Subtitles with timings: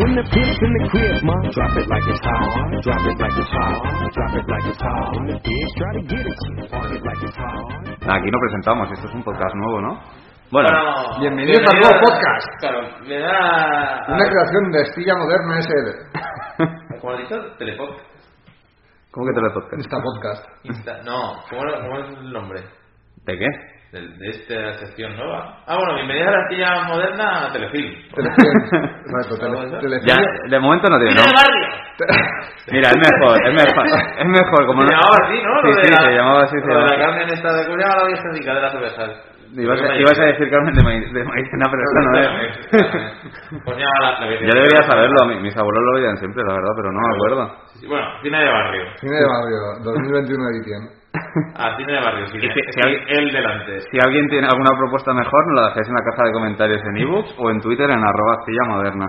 [0.00, 2.72] When the pimp's in the crib, ma, drop it like it's hot.
[2.80, 3.84] Drop it like it's hot.
[4.16, 5.12] Drop it like it's hot.
[5.12, 6.40] When the pigs try to get it,
[6.72, 7.68] park it like it's hot.
[8.08, 10.00] Aquí no presentamos, esto es un podcast nuevo, ¿no?
[10.50, 12.48] Bueno, Bueno, bienvenidos al nuevo podcast.
[12.60, 14.04] Claro, le da.
[14.08, 15.88] Una creación de Estilla Moderna SL.
[17.00, 17.36] ¿Cómo has dicho?
[17.58, 18.10] Telepodcast.
[19.10, 20.48] ¿cómo que te lo podcast?
[20.64, 22.62] Insta- No, ¿cómo, ¿cómo es el nombre?
[23.26, 23.46] ¿De qué?
[23.92, 25.64] De, de esta sección nueva.
[25.66, 27.90] Ah, bueno, bienvenida a la silla moderna a Telefilm.
[28.14, 28.54] Telefilm.
[29.02, 30.06] Exacto, ¿Algo tele, telefilm.
[30.06, 30.16] Ya,
[30.48, 31.42] de momento no tiene ¡Mira de nombre.
[31.42, 31.66] barrio!
[32.70, 34.66] Mira, es mejor, es mejor, es mejor.
[34.70, 35.52] Como Se no- llamaba así, ¿no?
[35.58, 36.54] Sí, Lo de sí, la- se llamaba así.
[36.54, 38.74] se de la llamaba- Carmen esta de ¿Cómo se llama la vieja rica de las
[38.74, 39.10] ovejas?
[39.50, 43.64] Ibas a, ibas a decir Carmen de, Maí- de Maicena, pero eso no es.
[43.66, 47.00] Pues la, Yo debería saberlo, mi- mis abuelos lo veían siempre, la verdad, pero no
[47.02, 47.42] me acuerdo.
[47.74, 48.84] Sí, Bueno, cine de barrio.
[49.02, 50.99] Cine de barrio, 2021 edición.
[51.76, 52.46] Cine de barrio, cine.
[52.46, 53.80] Y si- El delante.
[53.80, 56.96] Si alguien tiene alguna propuesta mejor, nos la dejéis en la caja de comentarios en
[56.98, 59.06] ebooks o en Twitter en arroba silla moderna.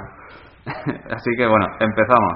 [1.16, 2.34] Así que bueno, empezamos.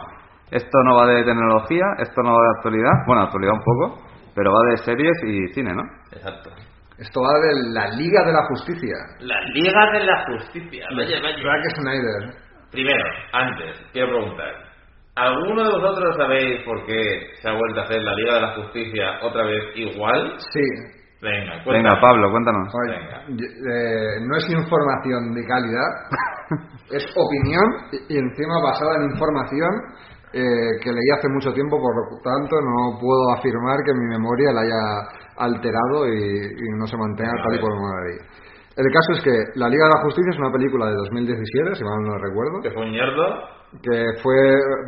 [0.52, 4.02] Esto no va de tecnología, esto no va de actualidad, bueno, actualidad un poco,
[4.36, 5.82] pero va de series y cine, ¿no?
[6.12, 6.52] Exacto.
[6.98, 8.96] Esto va de la Liga de la Justicia.
[9.20, 10.86] La Liga de la Justicia.
[10.96, 11.38] Vaya, vaya.
[11.44, 12.36] Zack Snyder.
[12.72, 14.54] Primero, antes, quiero preguntar.
[15.16, 17.00] ¿Alguno de vosotros sabéis por qué
[17.42, 20.36] se ha vuelto a hacer la Liga de la Justicia otra vez igual?
[20.52, 20.62] Sí.
[21.22, 21.78] Venga, cuéntame.
[21.88, 22.68] Venga, Pablo, cuéntanos.
[22.76, 23.24] Oye, Venga.
[23.30, 25.90] y- eh, no es información de calidad,
[26.92, 27.66] es opinión
[28.10, 29.72] y, encima basada en información
[30.34, 34.52] eh, que leí hace mucho tiempo, por lo tanto no puedo afirmar que mi memoria
[34.52, 34.84] la haya
[35.48, 38.20] alterado y, y no se mantenga tal y como la leí.
[38.76, 41.84] El caso es que La Liga de la Justicia es una película de 2017, si
[41.86, 43.55] mal no recuerdo, Que fue un ñerdo.
[43.82, 44.36] Que fue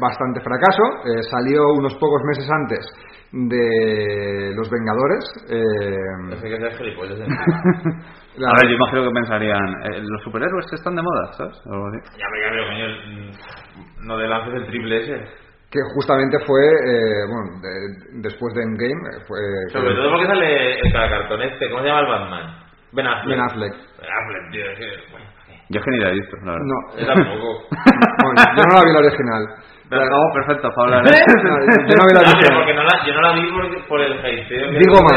[0.02, 0.84] bastante fracaso.
[1.06, 2.86] eh, salió unos pocos meses antes
[3.31, 5.24] de Los Vengadores.
[5.50, 7.20] eh, gilipollas.
[7.20, 7.25] ¿eh?
[8.38, 11.58] la- A ver, yo imagino que pensarían, eh, los superhéroes están de moda, ¿sabes?
[11.66, 12.18] Algo así.
[12.20, 12.88] ya me cabreo, coño.
[12.88, 15.25] mm, No de lances el triple ese.
[15.69, 19.40] que justamente fue, eh, bueno, de- después de Endgame, eh, fue...
[19.74, 21.69] Sobre todo porque sale el cartón este.
[21.69, 22.56] ¿Cómo se llama el Batman?
[22.94, 23.30] Ben Affleck.
[23.30, 23.74] Ben Affleck.
[23.74, 24.64] Ben Affleck, tío.
[24.72, 25.25] Es que, bueno,
[25.69, 26.66] Yo es que ni la he visto, la verdad.
[26.66, 27.68] No, yo tampoco.
[28.36, 29.44] yo no la vi la original.
[29.90, 31.04] Pero, oh, perfecto, para hablar.
[31.48, 31.54] No,
[31.88, 32.54] yo no vi la No, original.
[32.60, 35.16] porque no la, yo no la vi por, por el hateo que Digo más.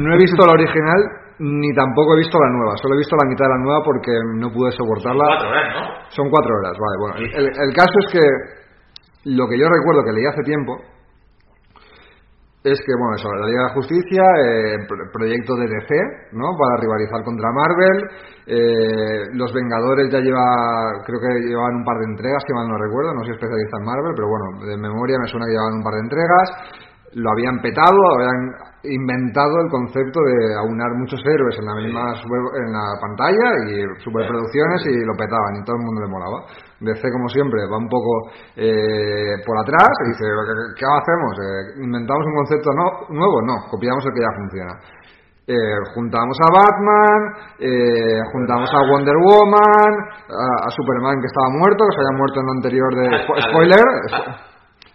[0.00, 1.00] No he visto la original
[1.38, 2.76] ni tampoco he visto la nueva.
[2.78, 5.24] Solo he visto la mitad de la nueva porque no pude soportarla.
[5.26, 5.82] Cuatro horas, ¿no?
[6.08, 6.96] Son cuatro horas, vale.
[7.00, 8.22] Bueno, el, el caso es que
[9.34, 10.78] lo que yo recuerdo que leí hace tiempo
[12.64, 15.92] es que, bueno, eso, la Liga de la Justicia, eh, pro- proyecto de DC,
[16.32, 16.48] ¿no?
[16.56, 17.98] Para rivalizar contra Marvel.
[18.46, 20.44] eh, los Vengadores ya lleva,
[21.06, 23.84] creo que llevaban un par de entregas, que mal no recuerdo, no soy especialista en
[23.88, 26.48] Marvel, pero bueno, de memoria me suena que llevaban un par de entregas.
[27.14, 28.52] Lo habían petado, habían
[28.84, 33.86] inventado el concepto de aunar muchos héroes en la misma super- en la pantalla y
[34.02, 36.38] superproducciones y lo petaban y todo el mundo le molaba.
[36.84, 40.24] DC como siempre va un poco eh, por atrás y dice
[40.78, 41.32] ¿qué, hacemos?
[41.40, 43.40] Eh, ¿Inventamos un concepto no- nuevo?
[43.42, 44.74] No, copiamos el que ya funciona.
[45.46, 47.20] Eh, juntamos a Batman,
[47.60, 49.92] eh, juntamos a Wonder Woman,
[50.32, 53.36] a, a Superman que estaba muerto, que se había muerto en lo anterior de spo-
[53.52, 53.84] spoiler,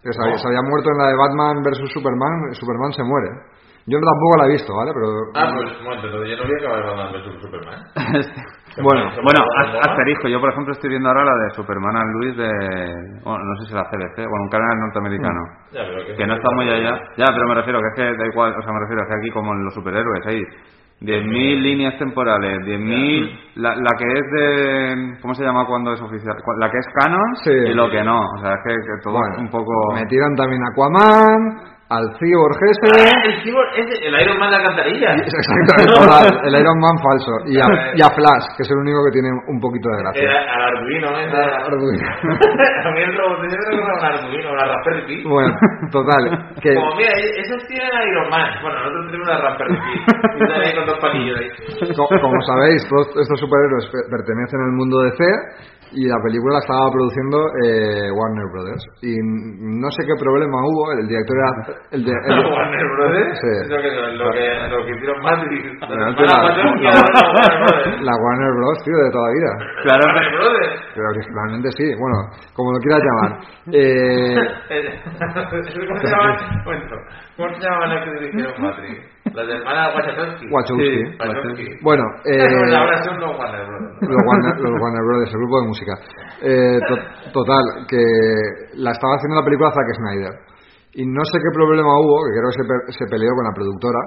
[0.01, 3.29] que se había, se había muerto en la de Batman versus Superman, Superman se muere.
[3.87, 4.91] Yo tampoco la he visto, ¿vale?
[4.93, 7.79] Pero Ah, pues un momento, entonces yo no voy a acabar Batman vs Superman.
[8.83, 12.37] bueno, Bueno, as- asterisco, yo por ejemplo estoy viendo ahora la de Superman and Luis
[12.37, 12.51] de,
[13.23, 15.41] bueno, no sé si la CBC, bueno, un canal norteamericano,
[15.71, 17.01] Ya, pero que, que no está muy allá.
[17.17, 19.31] Ya, pero me refiero que es que da igual, o sea, me refiero que aquí
[19.31, 20.43] como en los superhéroes hay
[21.01, 26.35] 10.000 líneas temporales, 10.000, la, la que es de, ¿cómo se llama cuando es oficial?
[26.59, 27.51] La que es canon Sí.
[27.51, 29.71] y lo que no, o sea, es que, que todo bueno, es un poco...
[29.95, 32.85] metieron también a Aquaman, al Cyborg ese...
[33.01, 35.09] Ah, el cyborg ese, el Iron Man de la alcantarilla.
[35.25, 37.33] Exactamente, el Iron Man falso.
[37.49, 37.65] Y a,
[37.97, 40.21] y a Flash, que es el único que tiene un poquito de gracia.
[40.21, 41.25] Era al Arduino, ¿eh?
[41.65, 42.07] Arduino.
[42.85, 45.23] A mí el robot a un Arduino, una Raspberry Pi.
[45.27, 45.53] Bueno,
[45.91, 46.23] total,
[46.61, 48.47] que Como mira, esos tienen Iron Man.
[48.61, 49.93] Bueno, nosotros tenemos una Raspberry Pi.
[49.99, 51.49] Y están ahí con dos palillos ahí.
[51.95, 55.21] co- como sabéis, todos estos superhéroes pe- pertenecen al mundo de C
[55.91, 58.83] y la película la estaba produciendo eh, Warner Brothers.
[59.01, 61.51] Y no sé qué problema hubo, el director era...
[61.91, 63.39] El de, el- Warner Brothers.
[63.41, 63.53] Sí.
[63.65, 65.65] Eso que lo que, lo que hicieron Matrix.
[65.81, 68.01] A la- Brothers.
[68.01, 69.51] la Warner Bros, tío, de toda la vida.
[69.83, 70.81] Claro, Warner Brothers.
[70.95, 72.17] Pero originalmente sí, bueno,
[72.53, 73.31] como lo quieras llamar.
[73.71, 74.35] Eh,
[75.87, 76.09] ¿Cómo se?
[76.65, 76.83] Bueno,
[77.37, 78.99] ¿cómo se llamaban las que dirigieron Matrix?
[79.33, 80.45] Las de hermana Wachowski.
[80.51, 80.89] Wachowski.
[80.89, 81.17] Sí.
[81.19, 81.65] Wachowski.
[81.83, 84.01] Bueno, eh, ahora son los Warner Brothers.
[84.09, 85.93] los Warner, los Warner Brothers, el grupo de música.
[86.41, 88.01] Eh, to- total, que
[88.79, 90.33] la estaba haciendo la película Zack Snyder.
[90.93, 93.53] Y no sé qué problema hubo, que creo que se, pe- se peleó con la
[93.53, 94.01] productora.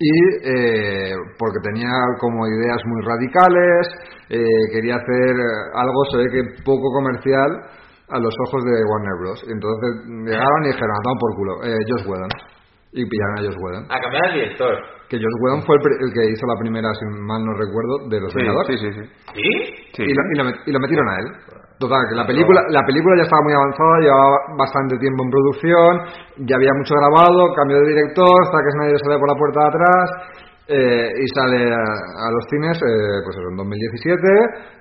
[0.00, 0.14] Y
[0.46, 1.90] eh, porque tenía
[2.20, 3.82] como ideas muy radicales,
[4.30, 5.34] eh, quería hacer
[5.74, 7.50] algo, se ve que poco comercial
[8.10, 9.42] a los ojos de Warner Bros.
[9.48, 9.90] Y entonces
[10.24, 12.30] llegaron y dijeron, toma por culo, eh, Josh Whedon.
[12.92, 13.84] Y pillaron a Josh Whedon.
[13.90, 14.72] A cambiar el director.
[15.08, 18.20] Que Josh Whedon fue el, el que hizo la primera, si mal no recuerdo, de
[18.20, 18.80] los Sí, Vengadores.
[18.80, 19.04] sí, sí, sí.
[19.36, 19.50] ¿Sí?
[19.96, 20.02] Sí.
[20.08, 21.26] Y, lo, y lo met- y lo metieron a él.
[21.78, 25.92] Total, que la película, la película ya estaba muy avanzada, llevaba bastante tiempo en producción,
[26.48, 30.06] ya había mucho grabado, cambio de director, Zack Snyder sale por la puerta de atrás
[30.74, 34.26] eh, y sale a, a los cines, eh, pues eso, en 2017,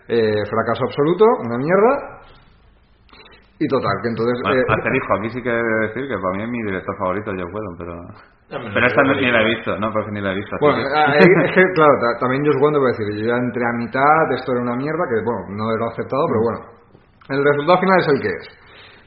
[0.10, 1.94] eh, fracaso absoluto, una mierda.
[3.60, 4.38] Y total, que entonces...
[4.44, 6.94] Bueno, eh, asterisco, aquí sí que he de decir que para mí es mi director
[6.98, 7.94] favorito, Joe Whedon, pero...
[8.48, 9.92] No, Pero esta no- ni la he visto, ¿no?
[9.92, 10.56] Porque ni la he visto.
[10.62, 11.20] Bueno, que- eh,
[11.50, 14.52] es que, claro, ta- también Josh Whedon puede decir, yo ya entré a mitad, esto
[14.54, 16.60] era una mierda, que bueno, no lo he aceptado, pero bueno,
[17.34, 18.46] el resultado final es el que es.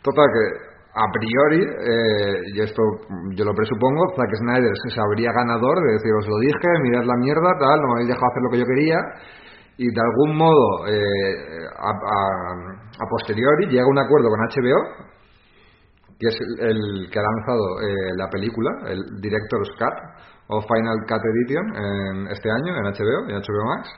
[0.03, 0.45] Total, que
[0.93, 2.83] a priori, eh, y esto
[3.39, 7.17] yo lo presupongo, Zack Snyder se sabría ganador de decir, os lo dije, mirad la
[7.23, 8.99] mierda, tal, no me habéis dejado hacer lo que yo quería,
[9.83, 10.95] y de algún modo, eh,
[11.79, 15.09] a, a- a posteriori, llega un acuerdo con HBO,
[16.19, 19.97] que es el, el que ha lanzado eh, la película, el Director's Cut
[20.49, 23.89] o Final Cut Edition en este año en HBO, en HBO Max,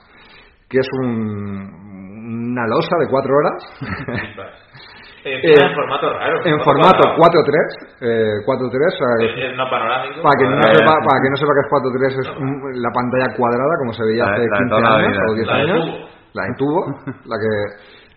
[0.69, 1.83] que es un-
[2.53, 3.63] una losa de cuatro horas
[5.25, 6.41] Eh, en formato raro.
[6.45, 10.23] en formato 4.3, eh, 4.3, o sea, Es, es no panorámico.
[10.23, 13.29] para que no sepa, para que no sepa que es 4.3 es un- la pantalla
[13.37, 15.23] cuadrada como se veía La- hace la de 15 toda la años vida.
[15.23, 16.09] o 10 La de años, tubo.
[16.35, 16.81] la de tubo,
[17.31, 17.53] la que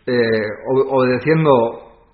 [0.08, 0.48] eh,
[0.92, 1.52] obedeciendo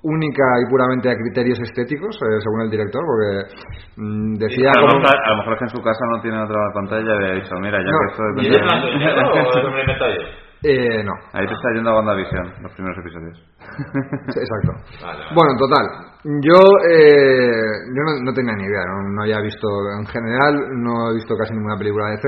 [0.03, 3.53] única y puramente a criterios estéticos, eh, según el director, porque
[4.01, 4.99] mm, decía a, lo como...
[4.99, 7.31] mejor, a lo mejor es que en su casa no tiene otra pantalla y le
[7.31, 8.55] ha dicho, mira, ya No, que esto ¿Y es...
[8.55, 10.21] es blanco y negro o es un invento yo?
[10.63, 13.37] Eh, no, Ahí te está yendo a WandaVision, los primeros episodios.
[14.27, 14.73] Exacto.
[15.01, 15.33] Vale, vale.
[15.33, 15.85] Bueno, total.
[16.23, 17.49] Yo, eh,
[17.89, 19.67] yo no, no tenía ni idea, no, no había visto,
[19.97, 22.27] en general, no he visto casi ninguna película de C,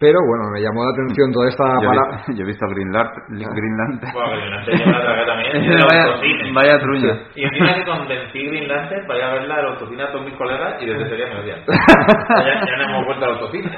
[0.00, 2.64] pero bueno, me llamó la atención toda esta Yo, he para- vi- yo he visto
[2.72, 3.24] Green Lantern.
[3.36, 4.12] Green Lantern.
[4.16, 5.50] Bueno, Green Lantern yo me la tragué también.
[5.92, 6.04] vaya,
[6.56, 7.12] vaya truña.
[7.36, 10.34] Y encima que convencí Green Lantern para ir a verla al autocine a todos mis
[10.40, 11.60] colegas y desde ese día me odian.
[11.68, 13.70] ya, ya no hemos vuelto al autocine.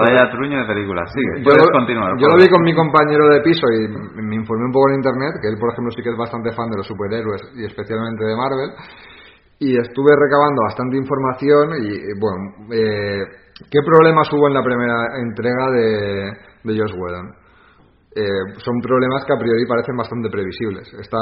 [0.00, 1.02] Vaya truño de película.
[1.12, 2.12] Sigue, Yo, continuar.
[2.18, 3.88] yo lo vi con mi compañero de piso y
[4.22, 6.70] me informé un poco en internet, que él, por ejemplo, sí que es bastante fan
[6.70, 8.70] de los superhéroes y especialmente de Marvel.
[9.60, 13.22] Y estuve recabando bastante información y, eh, bueno, eh,
[13.70, 16.32] ¿qué problemas hubo en la primera entrega de,
[16.64, 17.42] de Josh Whedon?
[18.14, 20.84] Eh, son problemas que a priori parecen bastante previsibles.
[21.00, 21.16] Está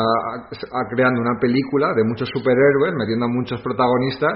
[0.90, 4.34] creando una película de muchos superhéroes, metiendo a muchos protagonistas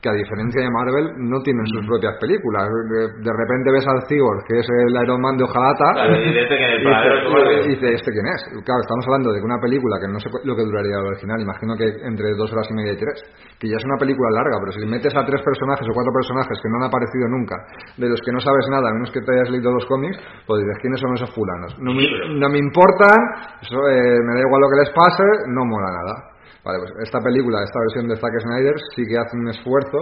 [0.00, 2.68] que a diferencia de Marvel no tienen sus propias películas.
[2.68, 6.38] De, de repente ves al Cyborg, que es el Iron Man de hojalata, Claro, y
[6.38, 8.40] este dice, y dice, ¿este quién es?
[8.64, 11.40] Claro, estamos hablando de que una película que no sé lo que duraría el original,
[11.40, 13.18] imagino que entre dos horas y media y tres,
[13.58, 16.56] que ya es una película larga, pero si metes a tres personajes o cuatro personajes
[16.60, 17.56] que no han aparecido nunca,
[17.96, 20.62] de los que no sabes nada, a menos que te hayas leído los cómics, pues
[20.62, 21.72] dices, ¿quiénes son esos fulanos?
[21.80, 22.04] No me,
[22.36, 23.16] no me importan,
[23.62, 26.35] eso, eh, me da igual lo que les pase, no mola nada.
[26.66, 29.98] Vale, pues esta película, esta versión de Zack Snyder, sí que hace un esfuerzo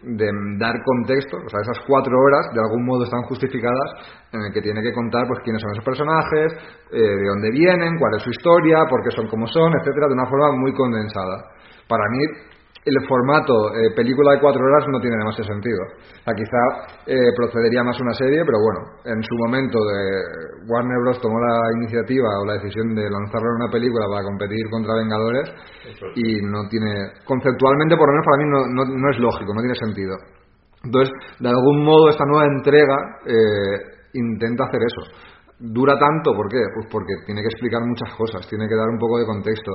[0.00, 0.24] de
[0.56, 4.62] dar contexto, o sea, esas cuatro horas de algún modo están justificadas en el que
[4.62, 6.56] tiene que contar pues quiénes son esos personajes,
[6.88, 10.14] eh, de dónde vienen, cuál es su historia, por qué son como son, etcétera, de
[10.14, 11.52] una forma muy condensada.
[11.86, 12.24] Para mí,
[12.86, 15.82] el formato eh, película de cuatro horas no tiene demasiado sentido.
[15.82, 16.62] O sea, quizá
[17.04, 21.20] eh, procedería más una serie, pero bueno, en su momento de Warner Bros.
[21.20, 25.50] tomó la iniciativa o la decisión de lanzarlo en una película para competir contra Vengadores
[26.14, 29.66] y no tiene, conceptualmente por lo menos para mí no, no, no es lógico, no
[29.66, 30.14] tiene sentido.
[30.86, 35.02] Entonces, de algún modo esta nueva entrega eh, intenta hacer eso.
[35.58, 36.60] Dura tanto, ¿por qué?
[36.74, 39.72] Pues porque tiene que explicar muchas cosas, tiene que dar un poco de contexto.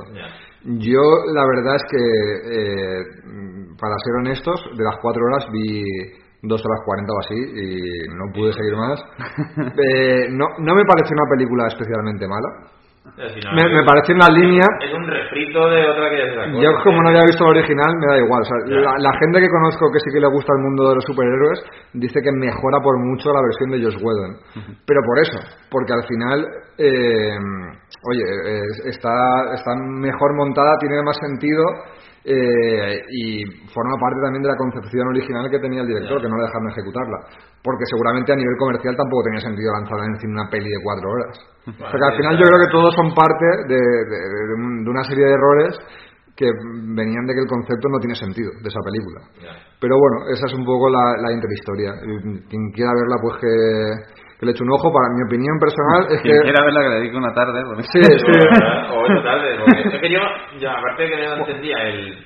[0.78, 1.02] Yo,
[1.34, 3.04] la verdad es que, eh,
[3.80, 5.82] para ser honestos, de las cuatro horas vi
[6.42, 9.02] dos horas cuarenta o así y no pude seguir más.
[9.82, 12.70] Eh, no, no me pareció una película especialmente mala.
[13.04, 16.62] Me, me parece una línea Es un refrito de otra que ya se.
[16.62, 18.40] Yo como no había visto el original me da igual.
[18.40, 18.80] o sea, Ya.
[18.80, 21.60] la, la gente que conozco que sí que le gusta el mundo de los superhéroes
[21.94, 24.32] dice que mejora por mucho la versión de Josh Whedon.
[24.86, 25.38] Pero por eso,
[25.70, 26.46] porque al final,
[26.78, 27.36] eh,
[28.08, 28.24] oye,
[28.70, 31.64] es- está, está mejor montada, tiene más sentido
[32.24, 33.42] eh, y
[33.74, 36.70] forma parte también de la concepción original que tenía el director, que no le dejaron
[36.70, 37.18] ejecutarla.
[37.62, 41.34] Porque seguramente a nivel comercial tampoco tenía sentido lanzar en una peli de cuatro horas.
[41.66, 44.84] o sea que al final yo creo que todos son parte de, de- de un-
[44.84, 45.78] de una serie de errores
[46.34, 46.48] que
[46.96, 49.20] venían de que el concepto no tiene sentido de esa película.
[49.78, 51.92] Pero bueno, esa es un poco la, la interhistoria.
[52.48, 53.52] Quien quiera verla, pues que,
[54.42, 54.90] que le eche un ojo.
[54.90, 56.34] Para mi opinión personal es que...
[56.42, 57.62] Quiera verla que le dedique una tarde.
[57.62, 58.34] pues- Sí, sí.
[58.90, 60.18] O ocho tarde, porque es que yo,
[60.58, 62.18] ya, aparte de que no entendía el,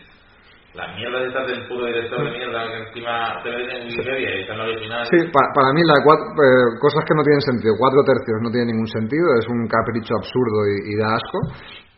[0.75, 4.29] la mierda de estar del puro director de mierda que encima te ven en Wikipedia
[4.33, 5.03] y está en la original.
[5.13, 7.73] Sí, pa- para mí la de cuat- eh, cosas que no tienen sentido.
[7.79, 11.39] Cuatro tercios no tiene ningún sentido, es un capricho absurdo y, y da asco.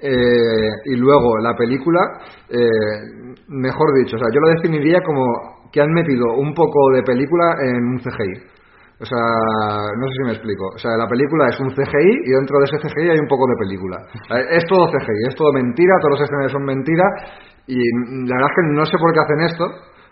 [0.03, 1.99] Eh, y luego la película,
[2.51, 5.23] eh, mejor dicho, o sea, yo lo definiría como
[5.73, 8.58] que han metido un poco de película en un CGI.
[9.01, 9.23] O sea,
[9.95, 10.75] no sé si me explico.
[10.75, 13.47] O sea, la película es un CGI y dentro de ese CGI hay un poco
[13.47, 13.97] de película.
[14.35, 17.05] Eh, Es todo CGI, es todo mentira, todos los escenarios son mentira
[17.67, 17.79] y
[18.27, 19.65] la verdad es que no sé por qué hacen esto.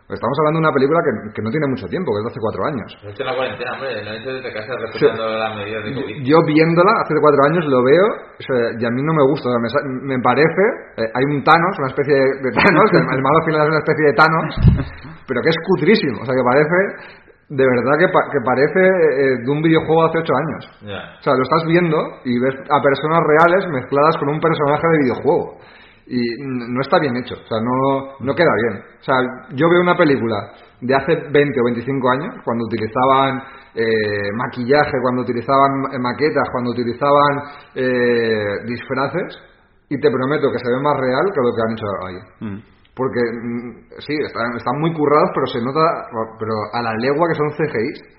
[0.07, 2.39] Estamos hablando de una película que, que no tiene mucho tiempo, que es de hace
[2.39, 2.87] cuatro años.
[3.03, 5.83] Lo he hecho en la cuarentena, hombre, lo he hecho desde casa respetando las medidas
[5.83, 6.23] de COVID.
[6.23, 8.07] Yo viéndola hace cuatro años lo veo
[8.39, 9.51] o sea, y a mí no me gusta.
[9.51, 10.63] o sea, me, parece,
[11.03, 13.83] eh, hay un Thanos, una especie de, de Thanos, el, el malo final es una
[13.83, 14.49] especie de Thanos,
[15.27, 16.23] pero que es cutrísimo.
[16.23, 16.79] O sea, que parece,
[17.49, 20.63] de verdad que, pa- que parece eh, de un videojuego de hace ocho años.
[20.83, 21.19] Ya.
[21.19, 24.99] O sea, lo estás viendo y ves a personas reales mezcladas con un personaje de
[25.05, 25.59] videojuego.
[26.09, 28.79] Y no está bien hecho, o sea, no, no queda bien.
[29.01, 29.17] O sea,
[29.55, 30.37] yo veo una película
[30.81, 33.43] de hace 20 o 25 años, cuando utilizaban
[33.75, 37.43] eh, maquillaje, cuando utilizaban eh, maquetas, cuando utilizaban
[37.75, 39.39] eh, disfraces,
[39.89, 42.19] y te prometo que se ve más real que lo que han hecho ahí.
[42.55, 42.63] Mm.
[42.97, 45.81] Porque mm, sí, están, están muy currados, pero se nota
[46.41, 48.17] pero a la legua que son CGI.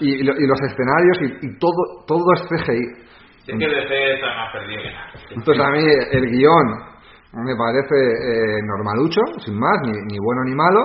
[0.00, 2.84] Y, y y los escenarios y, y todo, todo es CGI.
[3.46, 5.08] Si es que DC está más perdido que nada.
[5.30, 5.80] Entonces a mí
[6.12, 6.68] el guion
[7.32, 10.84] me parece eh, normalucho, sin más, ni, ni bueno ni malo,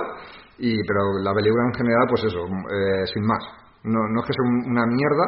[0.58, 3.42] y, pero la película en general, pues eso, eh, sin más.
[3.84, 5.26] No, no es que sea un- una mierda,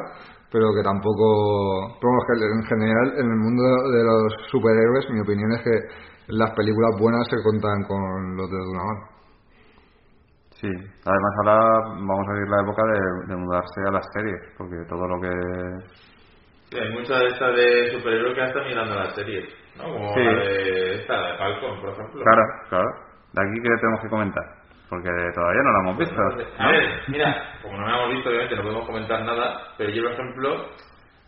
[0.51, 1.99] pero que tampoco...
[2.01, 3.63] Pero en general, en el mundo
[3.93, 5.77] de los superhéroes, mi opinión es que
[6.29, 9.19] las películas buenas se cuentan con los dedos de una mano.
[10.61, 11.57] Sí, además ahora
[12.03, 15.31] vamos a vivir la época de, de mudarse a las series, porque todo lo que...
[16.71, 19.85] Sí, hay muchas de estas de superhéroes que están mirando las series, ¿no?
[19.85, 20.21] Como Sí.
[20.25, 22.23] la de esta, la de Falcon, por ejemplo.
[22.25, 22.89] Claro, claro.
[23.33, 24.45] De aquí que tenemos que comentar,
[24.91, 26.21] porque todavía no lo hemos visto.
[26.59, 26.71] A ¿no?
[26.73, 30.13] ver, mira, como no lo hemos visto, obviamente no podemos comentar nada, pero yo, por
[30.13, 30.67] ejemplo,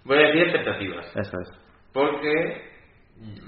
[0.04, 1.06] voy a decir expectativas.
[1.16, 1.50] Eso es.
[1.94, 2.69] Porque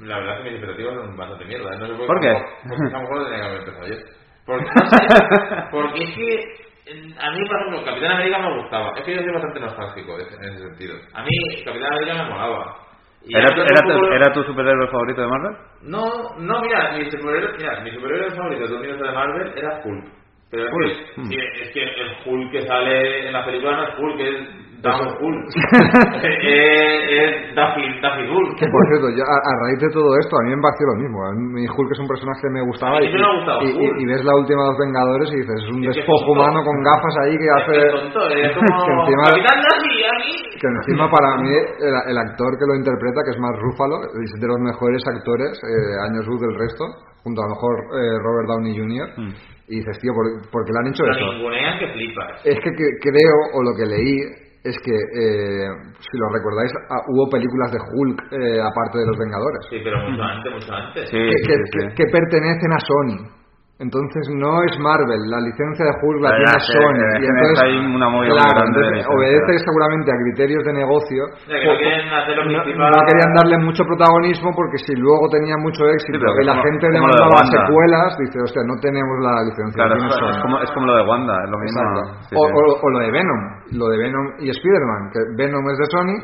[0.02, 1.74] la verdad es que mis expectativas son bastante mierda.
[1.74, 1.78] ¿eh?
[1.78, 2.34] No sé por, ¿Por qué?
[2.68, 3.98] Porque a lo mejor lo tenía que haber empezado ayer.
[5.70, 8.92] Porque, es que a mí, por ejemplo, Capitán América me gustaba.
[8.98, 10.96] Es que yo soy bastante nostálgico en ese sentido.
[11.14, 11.30] A mí
[11.64, 12.76] Capitán América me molaba.
[13.24, 15.56] Y ¿Era, era, poco- tu, ¿Era tu superhéroe favorito de Marvel?
[15.82, 16.04] No,
[16.38, 20.04] no, mira, mi superhéroe, mira, mi superhéroe favorito del universo de Marvel era Hulk.
[20.50, 21.24] Pero es Hulk, que, mm.
[21.28, 24.48] sí, es que el Hulk que sale en la película no es Hulk, es
[24.82, 25.46] Down Hulk.
[26.26, 28.24] es, es Daffy, Daffy.
[28.58, 30.96] Que por cierto, yo a, a raíz de todo esto, a mí me pareció lo
[30.98, 31.18] mismo.
[31.22, 33.58] A mí Hulk es un personaje que me gustaba A mí y, me ha gustado
[33.62, 33.96] y, y- Hulk.
[34.02, 37.14] y ves la última de los Vengadores y dices, es un despojo humano con gafas
[37.22, 37.74] ahí que hace...
[37.78, 40.34] Es tonto, es como que encima- Nazi, aquí.
[40.58, 44.30] Que encima para mí el, el actor que lo interpreta, que es más Rúfalo, es
[44.40, 46.84] de los mejores actores, eh, años luz del resto,
[47.22, 49.08] junto a lo mejor eh, Robert Downey Jr.
[49.18, 49.32] Mm.
[49.70, 51.32] Y dices, tío, ¿por, por qué le han hecho eso?
[51.38, 52.42] ningunean que flipas.
[52.44, 54.14] Es que, que- creo, o lo que leí,
[54.64, 55.66] es que, eh,
[55.98, 59.60] si lo recordáis, ah, hubo películas de Hulk eh, aparte de los Vengadores.
[59.70, 61.10] Sí, pero mucho antes, mucho antes.
[61.10, 61.78] Sí, que, sí, que- sí, sí.
[61.88, 63.41] que- que pertenecen a Sony.
[63.82, 67.02] Entonces no es Marvel, la licencia de Hulk la Ya, tiene Sony.
[67.02, 71.22] que y entonces, ahí una claro, entonces obedece seguramente a criterios de negocio.
[71.50, 72.94] Que no quieren hacer lo no, principal.
[72.94, 76.62] no querían darle mucho protagonismo porque si luego tenía mucho éxito Sí, y la como-
[76.70, 79.74] gente de demandaba secuelas, dice, hostia, no tenemos la licencia.
[79.82, 80.30] Claro, tiene es, Sony.
[80.30, 81.82] es como, es como lo de Wanda, es lo mismo.
[82.30, 82.52] Sí, o, sí.
[82.54, 83.42] o- o lo de Venom,
[83.82, 86.16] lo de Venom y Spider-Man, que Venom es de Sony,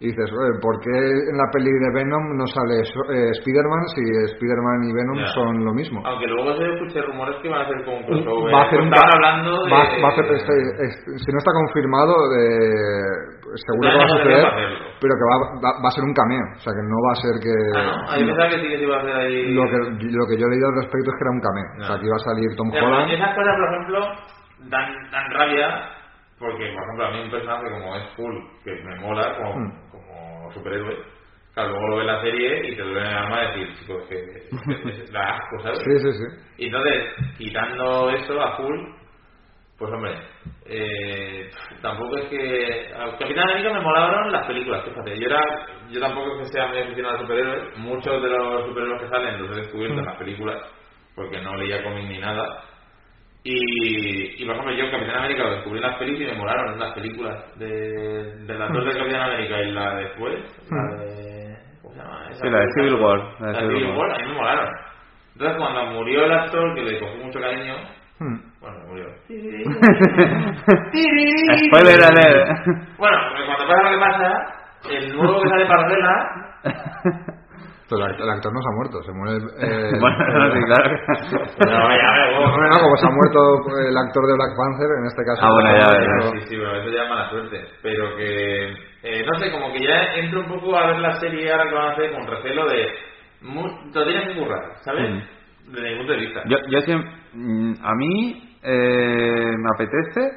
[0.00, 4.02] y dices, "Oye, ¿por qué en la peli de Venom no sale eh, Spider-Man si
[4.34, 6.02] Spider-Man y Venom son lo mismo?
[6.04, 8.54] Aunque luego se escuché rumores que van a hacer con un crossover.
[8.54, 9.70] Va a hacer un hablando de...
[9.70, 14.04] va, va a hacer- este- este- si no está confirmado, eh, pues seguro que va
[14.04, 14.44] a suceder,
[15.00, 17.20] pero que va, va- va a ser un cameo, o sea que no va a
[17.22, 17.54] ser que...
[17.78, 19.54] Ah, no, pensaba que sí que se iba a hacer ahí...
[19.54, 19.78] Lo que,
[20.10, 22.06] lo que yo he leído al respecto es que era un cameo, o sea que
[22.10, 23.10] iba a salir Tom Holland.
[23.14, 23.98] Esas cosas, por ejemplo,
[24.68, 25.68] dan, dan rabia
[26.38, 29.72] porque, por ejemplo, a mí un personaje como es Hulk, que me mola como, Mm.
[30.54, 30.96] Superhéroe,
[31.54, 35.12] Claro, luego lo ves la serie y te duele el alma decir, chicos, que, que
[35.12, 35.78] da asco, ¿sabes?
[35.78, 36.54] Sí, sí, sí.
[36.58, 37.04] Y entonces,
[37.38, 38.76] quitando eso a full,
[39.78, 40.18] pues hombre,
[40.66, 41.48] eh,
[41.80, 42.92] tampoco es que.
[42.92, 45.16] A Capitán América me molaron las películas, fíjate.
[45.16, 45.40] Yo, era,
[45.90, 47.78] yo tampoco es que sea muy aficionado a superhéroes.
[47.78, 50.60] Muchos de los superhéroes que salen los he descubierto en las películas,
[51.14, 52.64] porque no leía cómic ni nada.
[53.46, 56.78] Y, y por ejemplo, yo Capitán América lo descubrí en las películas y me molaron
[56.78, 57.66] las películas de,
[58.46, 60.34] de las dos de Capitán América y la después,
[60.70, 61.56] la de.
[61.82, 62.26] ¿Cómo se llama?
[62.30, 62.66] Esa Sí, la de.
[62.72, 64.68] Civil War, La de Civil War, a mí me molaron.
[65.34, 67.74] Entonces, cuando murió el actor, que le cogí mucho cariño,
[68.20, 68.38] Hmm.
[68.60, 69.06] bueno, murió.
[71.66, 72.48] Spoiler alert.
[72.96, 74.30] Bueno, cuando pasa lo que pasa,
[74.90, 76.56] el nuevo que sale para verla,
[77.88, 79.36] Pero el actor, no se ha muerto, se muere.
[79.60, 80.96] eh, Bueno, sí, claro.
[81.68, 85.06] no, ya me No, no, como se ha muerto el actor de Black Panther, en
[85.06, 85.42] este caso.
[85.44, 87.60] Ah, bueno, ya, pero- Sí, sí, pero eso ya es mala suerte.
[87.82, 88.72] Pero que,
[89.02, 91.74] eh, no sé, como que ya entro un poco a ver la serie ahora que
[91.74, 92.86] van a hacer con recelo de.
[93.92, 95.22] Te lo tienes que currar, ¿sabes?
[95.66, 96.42] Desde mi punto de vista.
[96.46, 100.30] Yo, yo siempre, mm, a mí eh, me apetece,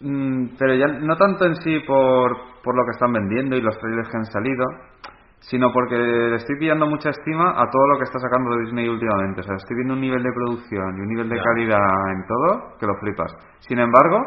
[0.00, 2.30] mm, pero ya no tanto en sí por,
[2.62, 4.64] por lo que están vendiendo y los trailers que han salido,
[5.40, 9.40] sino porque le estoy pillando mucha estima a todo lo que está sacando Disney últimamente.
[9.40, 12.76] O sea, estoy viendo un nivel de producción y un nivel de calidad en todo
[12.78, 13.32] que lo flipas.
[13.60, 14.20] Sin embargo,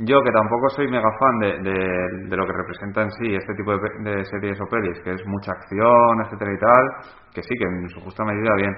[0.00, 3.54] yo que tampoco soy mega fan de, de- de lo que representa en sí este
[3.54, 3.78] tipo de,
[4.10, 6.84] de series o pelis, que es mucha acción, etcétera y tal,
[7.32, 8.74] que sí, que en su justa medida bien.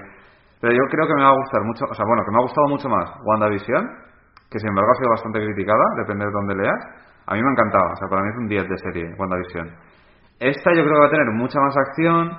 [0.61, 2.41] Pero yo creo que me va a gustar mucho, o sea, bueno, que me ha
[2.43, 3.83] gustado mucho más WandaVision,
[4.49, 6.81] que sin embargo ha sido bastante criticada, depende de dónde leas.
[7.25, 9.67] A mí me ha encantado, o sea, para mí es un 10 de serie, WandaVision.
[10.39, 12.31] Esta yo creo que va a tener mucha más acción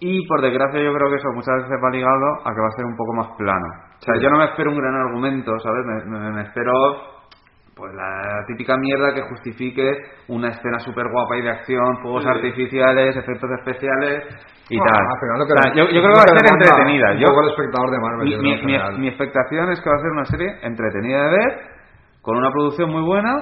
[0.00, 2.76] y por desgracia yo creo que eso muchas veces va ligado a que va a
[2.76, 3.66] ser un poco más plano.
[3.98, 5.84] O sea, yo no me espero un gran argumento, ¿sabes?
[5.86, 6.72] Me, me- me espero
[7.74, 9.90] pues la típica mierda que justifique
[10.28, 12.28] una escena súper guapa y de acción, fuegos Sí.
[12.28, 14.24] artificiales, efectos especiales
[14.68, 14.88] y tal.
[14.88, 17.14] al final lo que O sea, le- yo, yo creo que va a ser entretenida.
[17.14, 20.48] Yo, el espectador de Marvel, mi, mi- expectación es que va a ser una serie
[20.62, 21.58] entretenida de ver,
[22.20, 23.32] con una producción muy buena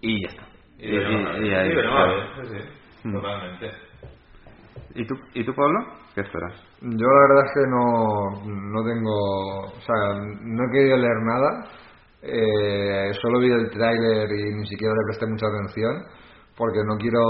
[0.00, 0.42] y ya está.
[0.78, 0.96] Y,
[1.54, 2.58] ahí, sí,
[3.04, 3.12] Mm.
[3.14, 3.70] totalmente.
[4.94, 5.78] ¿Y tú, ¿Y tú, Pablo?
[6.14, 6.52] ¿Qué esperas?
[6.82, 11.64] Yo la verdad es que no, no tengo, o sea, no he querido leer nada,
[12.22, 15.92] eh, solo vi el tráiler y ni siquiera le presté mucha atención
[16.56, 17.22] porque no quiero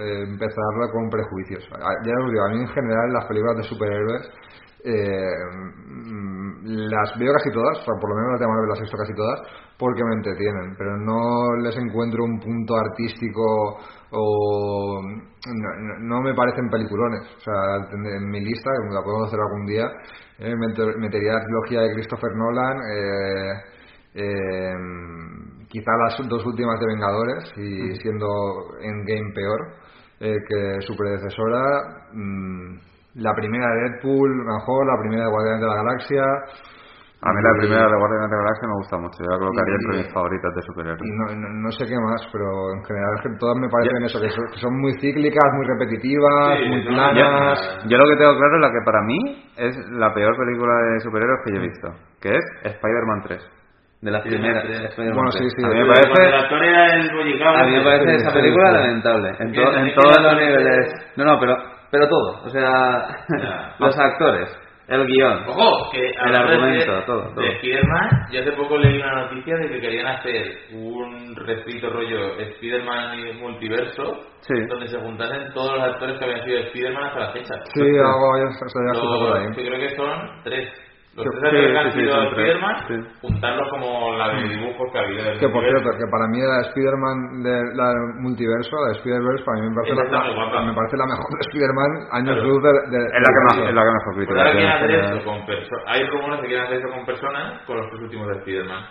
[0.00, 1.64] eh, empezarla con prejuicios.
[1.72, 4.30] A- Ya os digo, a mí en general las películas de superhéroes
[4.84, 5.34] eh,
[5.86, 8.82] mm, las veo casi todas, o sea, por lo menos las de Marvel las he
[8.82, 9.40] visto casi todas,
[9.78, 13.78] porque me entretienen, pero no les encuentro un punto artístico
[14.10, 15.00] o
[16.00, 17.22] no, me parecen peliculones.
[17.36, 17.54] O sea,
[17.92, 19.86] en mi lista, que la podemos hacer algún día,
[20.38, 23.52] eh, meter- metería la trilogía de Christopher Nolan, eh,
[24.14, 24.74] eh,
[25.68, 28.26] quizá las dos últimas de Vengadores y siendo
[28.82, 29.60] Endgame peor
[30.20, 31.62] eh, que su predecesora.
[32.12, 32.78] mm,
[33.14, 36.22] la primera de Deadpool, mejor, la primera de Guardianes de la Galaxia.
[37.18, 39.18] A mí la primera de Guardianes de la Galaxia me gusta mucho.
[39.18, 41.02] Yo la colocaría Y- entre mis favoritas de superhéroes.
[41.02, 42.46] y no, no, no sé qué más, pero
[42.78, 46.64] en general todas me parecen eso, que son, que son muy cíclicas, muy repetitivas, Sí,
[46.70, 47.58] muy planas.
[47.90, 49.18] Yo lo que tengo claro es la que para mí
[49.58, 51.88] es la peor película de superhéroes que yo he visto,
[52.22, 53.42] que es Spider-Man 3.
[54.00, 54.62] De las Sí, primeras.
[54.62, 55.42] Spider-Man Bueno, 3.
[55.42, 55.64] sí, sí.
[55.66, 59.28] A mí me parece, a mí me parece esa película lamentable.
[59.42, 60.94] En, to- en todos los niveles.
[61.16, 61.56] No, no, pero,
[61.90, 62.44] pero todo.
[62.46, 63.08] O sea,
[63.80, 64.48] los actores,
[64.88, 65.44] el guion.
[65.48, 67.40] Ojo, que El argumento, de, todo, todo.
[67.42, 72.38] De Spider-Man, yo hace poco leí una noticia de que querían hacer un refrito rollo
[72.38, 74.54] Spider-Man y multiverso, Sí.
[74.68, 77.54] donde se juntasen todos los actores que habían sido Spider-Man hasta la fecha.
[77.74, 79.56] Sí, algo ya, o sea, ya escucho por Los, ahí.
[79.56, 80.68] que creo que son tres.
[81.18, 82.96] Los Sí, tres actores que han sí, sí, sido tres, Spider-Man, sí.
[83.20, 86.60] juntarlos como la de dibujos que había del Que por cierto, que para mí la
[86.70, 90.62] Spider-Man de la del multiverso, la de Spider-Verse, para mí me parece, la, guapa.
[90.62, 92.48] me parece la mejor de Spider-Man años Claro.
[92.48, 94.90] luz de, de, Es la que más, es la que mejor Pues ahora quieren hacer
[94.94, 95.36] esto con.
[95.90, 98.82] Hay rumores que quieren hacer esto con personas con los tres últimos de Spider-Man.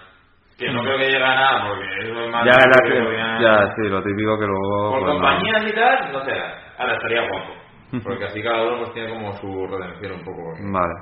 [0.57, 2.43] Que no creo que llegue a nada porque eso es más.
[2.43, 4.89] Ya, la lo que- ya, sí, lo típico que luego.
[4.91, 5.13] Por no.
[5.13, 6.33] compañías y tal, no sé.
[6.79, 7.53] Ahora estaría guapo.
[8.03, 10.53] Porque así cada uno pues tiene como su redención un poco.
[10.71, 10.93] Vale.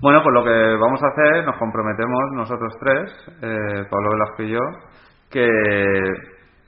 [0.00, 4.50] Bueno, pues lo que vamos a hacer, nos comprometemos nosotros tres, eh, Pablo Velasco y
[4.50, 4.60] yo,
[5.30, 5.48] que,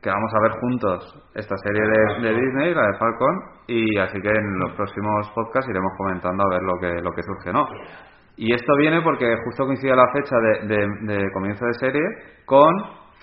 [0.02, 3.36] que vamos a ver juntos esta serie de, de Disney, la de Falcon,
[3.68, 7.22] y así que en los próximos podcasts iremos comentando a ver lo que, lo que
[7.22, 7.66] surge, ¿no?
[8.36, 12.02] Y esto viene porque justo coincide la fecha de, de- de comienzo de serie
[12.46, 12.72] con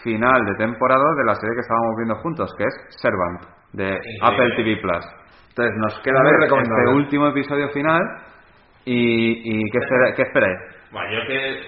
[0.03, 3.41] final de temporada de la serie que estábamos viendo juntos, que es Servant,
[3.73, 5.05] de Apple TV Plus.
[5.57, 8.01] Entonces nos queda Muy ver este último episodio final
[8.85, 10.57] y, y ¿qué, espera- qué esperáis?
[10.91, 11.61] Bueno, yo que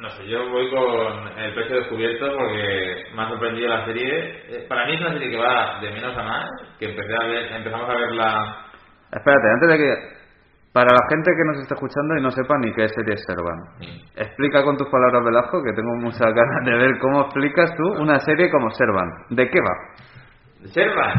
[0.00, 4.08] no sé, yo voy con el pecho descubierto porque me ha sorprendido la serie.
[4.48, 6.44] Eh, Para mí es una serie que va de menos a más,
[6.78, 8.56] que empecé a ver, empezamos a verla...
[9.10, 10.14] Espérate, antes de que...
[10.72, 13.58] Para la gente que nos está escuchando y no sepa ni qué serie es Servan,
[14.16, 18.18] explica con tus palabras, Velasco, que tengo muchas ganas de ver cómo explicas tú una
[18.20, 19.08] serie como Servan.
[19.30, 20.68] ¿De qué va?
[20.72, 21.12] Servan,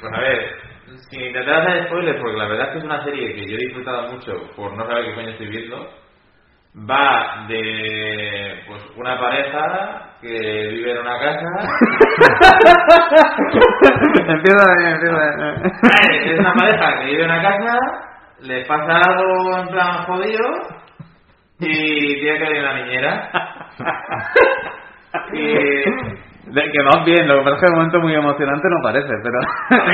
[0.00, 0.69] pues a ver,
[1.08, 3.66] sin intentar hacer spoilers, porque la verdad es que es una serie que yo he
[3.66, 5.88] disfrutado mucho por no saber qué coño estoy viendo.
[6.88, 11.40] Va de pues una pareja que vive en una casa.
[14.28, 15.16] empieza bien, empieza
[16.26, 17.76] es una pareja que vive en una casa,
[18.42, 20.46] le pasa algo en plan jodido
[21.58, 23.30] y tiene que ir a la niñera.
[25.32, 25.84] y
[26.52, 29.08] De que vas bien, lo que pasa es que el momento muy emocionante no parece,
[29.22, 29.38] pero...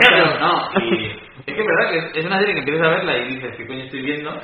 [0.00, 1.06] Pero no, y
[1.46, 3.66] es que es verdad que es- una serie que empiezas a verla y dices, ¿qué
[3.66, 4.30] coño estoy viendo?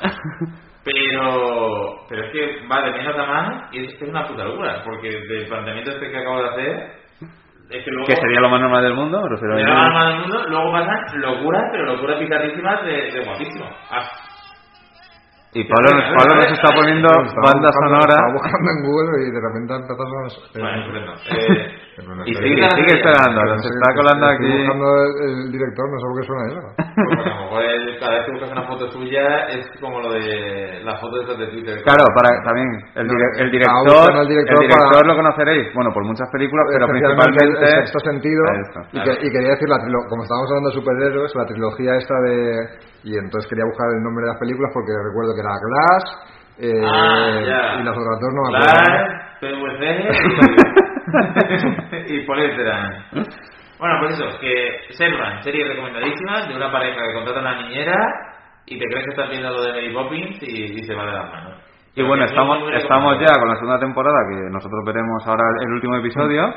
[0.85, 4.43] Pero, pero es que va de menos a más y es que es una puta
[4.43, 6.91] locura, porque del planteamiento este que acabo de hacer,
[7.69, 8.05] es que luego...
[8.07, 11.21] que sería lo más normal del mundo, pero de la alma del mundo, luego pasan
[11.21, 13.65] locuras, pero locuras picardísimas de, de guapísimo.
[13.91, 14.03] Ah,
[15.55, 19.29] Y Pablo, Pablo nos está poniendo Estaba banda buscando- sonora Estaba buscando en Google y
[19.29, 20.09] de repente ha empezado a...
[20.09, 20.27] bueno,
[20.81, 21.11] estupendo.
[21.29, 21.79] Eh,
[22.25, 24.57] y sigue, sigue esperando, nos está colando Estoy aquí...
[24.57, 24.87] buscando
[25.21, 26.61] el, director, no sé por qué suena eso.
[27.05, 30.09] pues a lo mejor el- cada vez que buscas una foto suya es como lo
[30.17, 31.75] de la foto de Twitter.
[31.85, 36.29] Claro, para también el, el estaba director, el el director lo conoceréis, bueno, por muchas
[36.33, 38.41] películas, pero principalmente el sexto sentido
[38.89, 39.69] y, que- y quería decir
[40.09, 44.23] como estábamos hablando de superhéroes la trilogía esta de y entonces quería buscar el nombre
[44.25, 46.03] de las películas porque recuerdo que era Glass
[46.59, 47.81] eh, Ah, ya.
[47.81, 49.83] y las otras dos no me acuerdo Glass, PVC
[52.07, 52.67] y, poliéster.
[53.79, 57.97] Bueno, pues eso, que Servan, serie recomendadísima de una pareja que contrata a una niñera
[58.65, 61.11] y te crees que estás viendo lo de Mary Poppins y, y se va de
[61.11, 61.57] las manos.
[61.95, 65.95] Y bueno, estamos, estamos ya con la segunda temporada, que nosotros veremos ahora el último
[65.97, 66.49] episodio,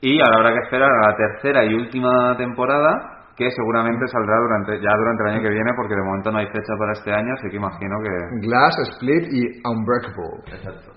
[0.00, 4.80] y ahora habrá que esperar a la tercera y última temporada, que seguramente saldrá durante
[4.80, 7.34] ya durante el año que viene, porque de momento no hay fecha para este año,
[7.34, 8.46] así que imagino que...
[8.46, 10.92] Glass, Split y Unbreakable Exacto.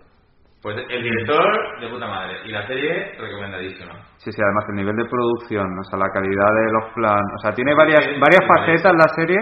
[0.61, 3.93] Pues el director de puta madre y la serie recomendadísima.
[4.17, 7.39] Sí, sí, además el nivel de producción, o sea, la calidad de los planos, o
[7.39, 9.37] sea, tiene varias, varias facetas la serie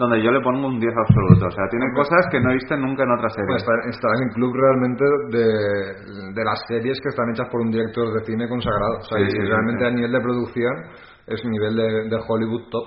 [0.00, 2.74] donde yo le pongo un 10 absoluto, o sea, tiene cosas que no he visto
[2.76, 3.52] nunca en otra serie.
[3.52, 7.70] Pues está en el club realmente de, de las series que están hechas por un
[7.70, 9.86] director de cine consagrado o sea, Sí, y sí, realmente sí.
[9.86, 10.74] a nivel de producción
[11.28, 12.86] es nivel de, de Hollywood top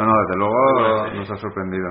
[0.00, 1.88] No, no, desde luego nos ha sorprendido.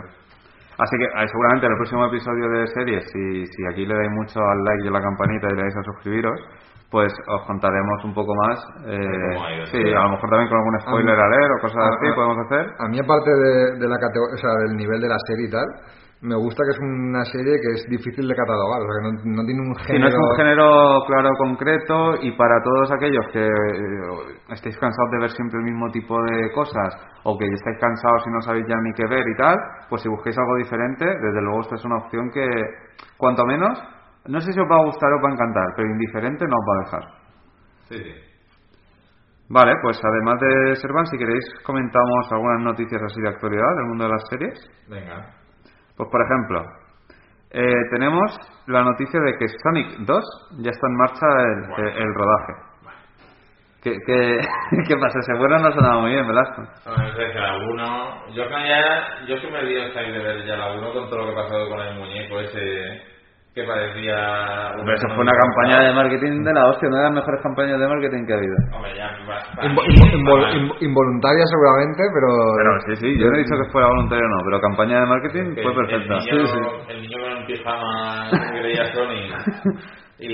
[0.82, 4.10] Así que eh, seguramente en el próximo episodio de series, si, si aquí le dais
[4.18, 6.42] mucho al like y a la campanita y le dais a suscribiros,
[6.92, 8.60] pues os contaremos un poco más.
[8.86, 12.38] eh, sí, a lo mejor también con algún spoiler a leer o cosas así podemos
[12.46, 12.68] hacer.
[12.80, 15.66] A mí, aparte de, de la o sea, del nivel de la serie y tal,
[16.22, 19.38] me gusta que es una serie que es difícil de catalogar, o sea, que no,
[19.42, 20.04] no tiene un Si género...
[20.04, 20.68] no es un género
[21.08, 25.90] claro concreto y para todos aquellos que eh, estáis cansados de ver siempre el mismo
[25.90, 29.36] tipo de cosas o que estáis cansados y no sabéis ya ni qué ver y
[29.38, 29.58] tal,
[29.90, 32.46] pues si busquéis algo diferente, desde luego esta es una opción que,
[33.18, 33.82] cuanto menos,
[34.28, 36.56] no sé si os va a gustar o os va a encantar, pero indiferente no
[36.58, 37.04] os va a dejar.
[37.90, 38.14] Sí, sí.
[39.50, 44.04] Vale, pues además de Servan, si queréis comentamos algunas noticias así de actualidad del mundo
[44.06, 44.72] de las series.
[44.88, 45.34] Venga.
[45.98, 46.64] Pues por ejemplo,
[47.52, 48.32] eh, tenemos
[48.68, 50.24] la noticia de que Sonic 2
[50.62, 51.88] ya está en marcha el, Bueno.
[51.90, 52.54] el- el rodaje.
[53.84, 54.38] ¿Qué, qué,
[54.88, 55.20] qué pasa?
[55.20, 56.62] Ese bueno no sonaba muy bien, Velasco.
[56.86, 56.96] No,
[57.42, 58.28] la 1.
[58.36, 59.26] Yo ya.
[59.28, 61.44] Yo que me di el de ver ya la 1 con todo lo que ha
[61.44, 63.02] pasado con el muñeco ese.
[63.54, 64.72] Que parecía.
[64.78, 67.80] Pero eso fue una campaña de marketing de la hostia, una de las mejores campañas
[67.80, 68.56] de marketing que ha habido.
[68.74, 69.12] Hombre, ya.
[69.68, 69.84] Invo-
[70.16, 72.30] invol- involuntaria seguramente, pero...
[72.56, 75.06] Pero sí, sí, yo no he dicho que fuera voluntario o no, pero campaña de
[75.06, 76.14] marketing que fue el- perfecta.
[76.18, 76.92] El niño, Sí, sí.
[76.94, 79.82] el niño con un pijama que creía Sony.
[80.20, 80.28] Y.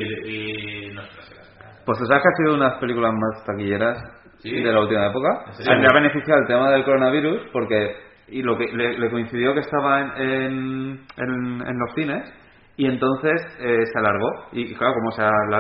[0.89, 1.82] y no sé, no sé.
[1.86, 3.97] Pues sabes que ha sido una de las películas más taquilleras
[4.39, 4.51] Sí.
[4.62, 5.45] de la última época.
[5.58, 7.95] Le ha beneficiado el tema del coronavirus porque
[8.27, 12.32] y lo que le, le coincidió que estaba en, en, en- en los cines
[12.79, 15.09] y entonces eh, se alargó y claro como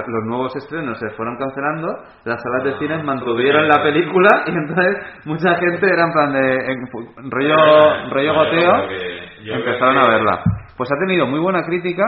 [0.07, 1.87] los nuevos estrenos se fueron cancelando
[2.25, 6.33] las salas de Ah, cines mantuvieron la película y entonces mucha gente era en plan
[6.33, 7.55] de en- rollo
[8.13, 8.71] rollo goteo
[9.45, 10.43] empezaron a verla
[10.77, 12.03] pues ha tenido muy buena crítica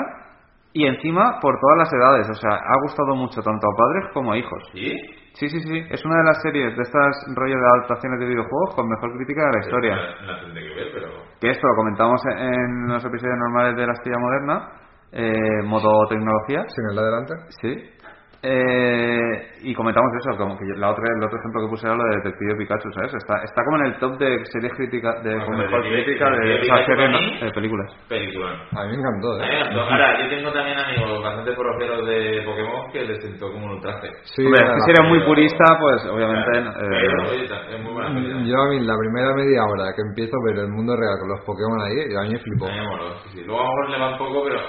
[0.74, 4.32] y encima por todas las edades o sea ha gustado mucho tanto a padres como
[4.34, 4.94] a hijos ¿Sí?
[5.34, 5.86] Sí, sí, sí.
[5.90, 9.42] Es una de las series de estas rollo de adaptaciones de videojuegos con mejor crítica
[9.46, 9.96] de la historia.
[10.26, 11.08] La que ver, pero.
[11.40, 14.68] Que esto lo comentamos en, en los episodios normales de la Astilla Moderna,
[15.12, 16.64] eh, modo tecnología.
[16.68, 17.34] Sin el de adelante.
[17.62, 17.96] Sí.
[18.42, 22.04] Eh, y comentamos eso, como que la otra, el otro ejemplo que puse era lo
[22.08, 23.14] de Detective Pikachu, ¿sabes?
[23.16, 26.80] Está, está como en el top de series críticas, de con mejor crítica de, sea,
[26.80, 27.92] Pikachu series, de películas.
[28.08, 28.48] Película.
[28.80, 29.60] A mí me encantó, A mí me ¿eh?
[29.60, 29.82] encantó.
[29.92, 34.08] Ahora, yo tengo también amigos bastante proceros de Pokémon que les sentó como un ultraje.
[34.24, 36.52] Sí, Hombre, es la- que si eres muy purista, pues obviamente...
[36.64, 38.40] Claro, eh, pero, es muy buena película.
[38.48, 41.28] Yo a mí la primera media hora que empiezo a ver el mundo real con
[41.28, 42.68] los Pokémon ahí, a mí me flipó.
[42.68, 43.44] A mí me moló, sí, sí.
[43.44, 44.60] Luego a lo mejor le va un poco, pero...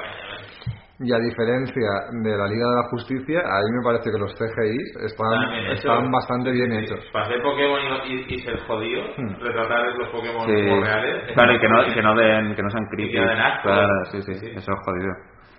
[1.03, 4.35] Y a diferencia de la Liga de la Justicia, a mí me parece que los
[4.37, 4.77] CGI
[5.09, 6.11] están, Están bien están hechos.
[6.13, 7.01] bastante bien hechos.
[7.11, 9.33] Para ser Pokémon y, y- y ser jodido, Hmm.
[9.41, 10.69] retratar los Pokémon sí.
[10.69, 11.33] como reales.
[11.33, 13.13] Claro, y que no, que no den, que no sean creepy.
[13.13, 13.63] que den asco.
[13.69, 14.47] Claro, sí, sí, Sí.
[14.55, 15.13] eso es jodido.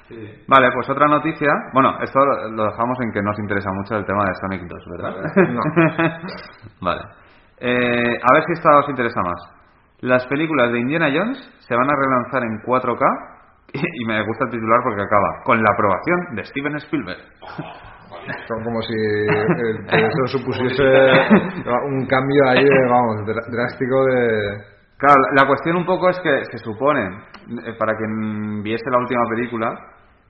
[0.09, 0.43] Sí.
[0.47, 1.49] Vale, pues otra noticia.
[1.73, 2.19] Bueno, esto
[2.51, 5.15] lo dejamos en que nos interesa mucho el tema de Sonic 2, ¿verdad?
[5.49, 5.61] No.
[6.81, 7.01] vale.
[7.57, 9.39] Eh, a ver si esta os interesa más.
[10.01, 13.05] Las películas de Indiana Jones se van a relanzar en 4K
[13.93, 17.19] y me gusta el titular porque acaba con la aprobación de Steven Spielberg.
[18.47, 20.83] Son como si eh, eso supusiese
[21.85, 24.57] un cambio ahí, de, vamos, dr- drástico de...
[24.97, 27.01] Claro, la la cuestión un poco es que se supone,
[27.65, 29.73] eh, para quien viese la última película,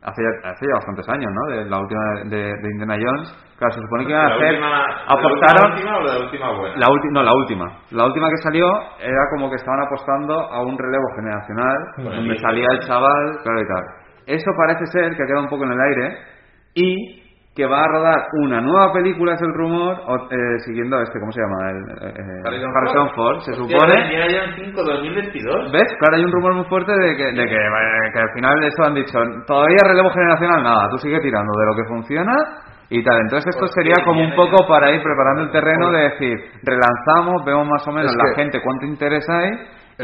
[0.03, 1.55] hace ya, hace ya bastantes años, ¿no?
[1.55, 4.49] De la última de, de Indiana Jones, claro, se supone que iban a ¿La hacer,
[4.51, 6.75] última, ¿La apostaron, última o la última buena?
[6.77, 8.67] la última, no, la última, la última que salió
[8.99, 13.67] era como que estaban apostando a un relevo generacional, donde salía el chaval, claro y
[13.67, 13.83] tal.
[14.27, 16.17] Eso parece ser que ha quedado un poco en el aire
[16.75, 17.20] y
[17.53, 21.19] que va a rodar una nueva película, es el rumor, o, eh, siguiendo a este,
[21.19, 21.69] ¿cómo se llama?
[21.69, 24.01] El, eh, eh, Harrison Ford, se Hostia, supone.
[24.05, 25.71] Indiana Jones 5 2022.
[25.73, 25.87] ¿Ves?
[25.99, 28.83] Claro, hay un rumor muy fuerte de que, de que, eh, que al final eso
[28.83, 32.33] han dicho, todavía relevo generacional, nada, tú sigue tirando de lo que funciona
[32.89, 33.19] y tal.
[33.19, 37.43] Entonces esto Hostia, sería como un poco para ir preparando el terreno de decir, relanzamos,
[37.45, 39.51] vemos más o menos Es la que- gente cuánto interés hay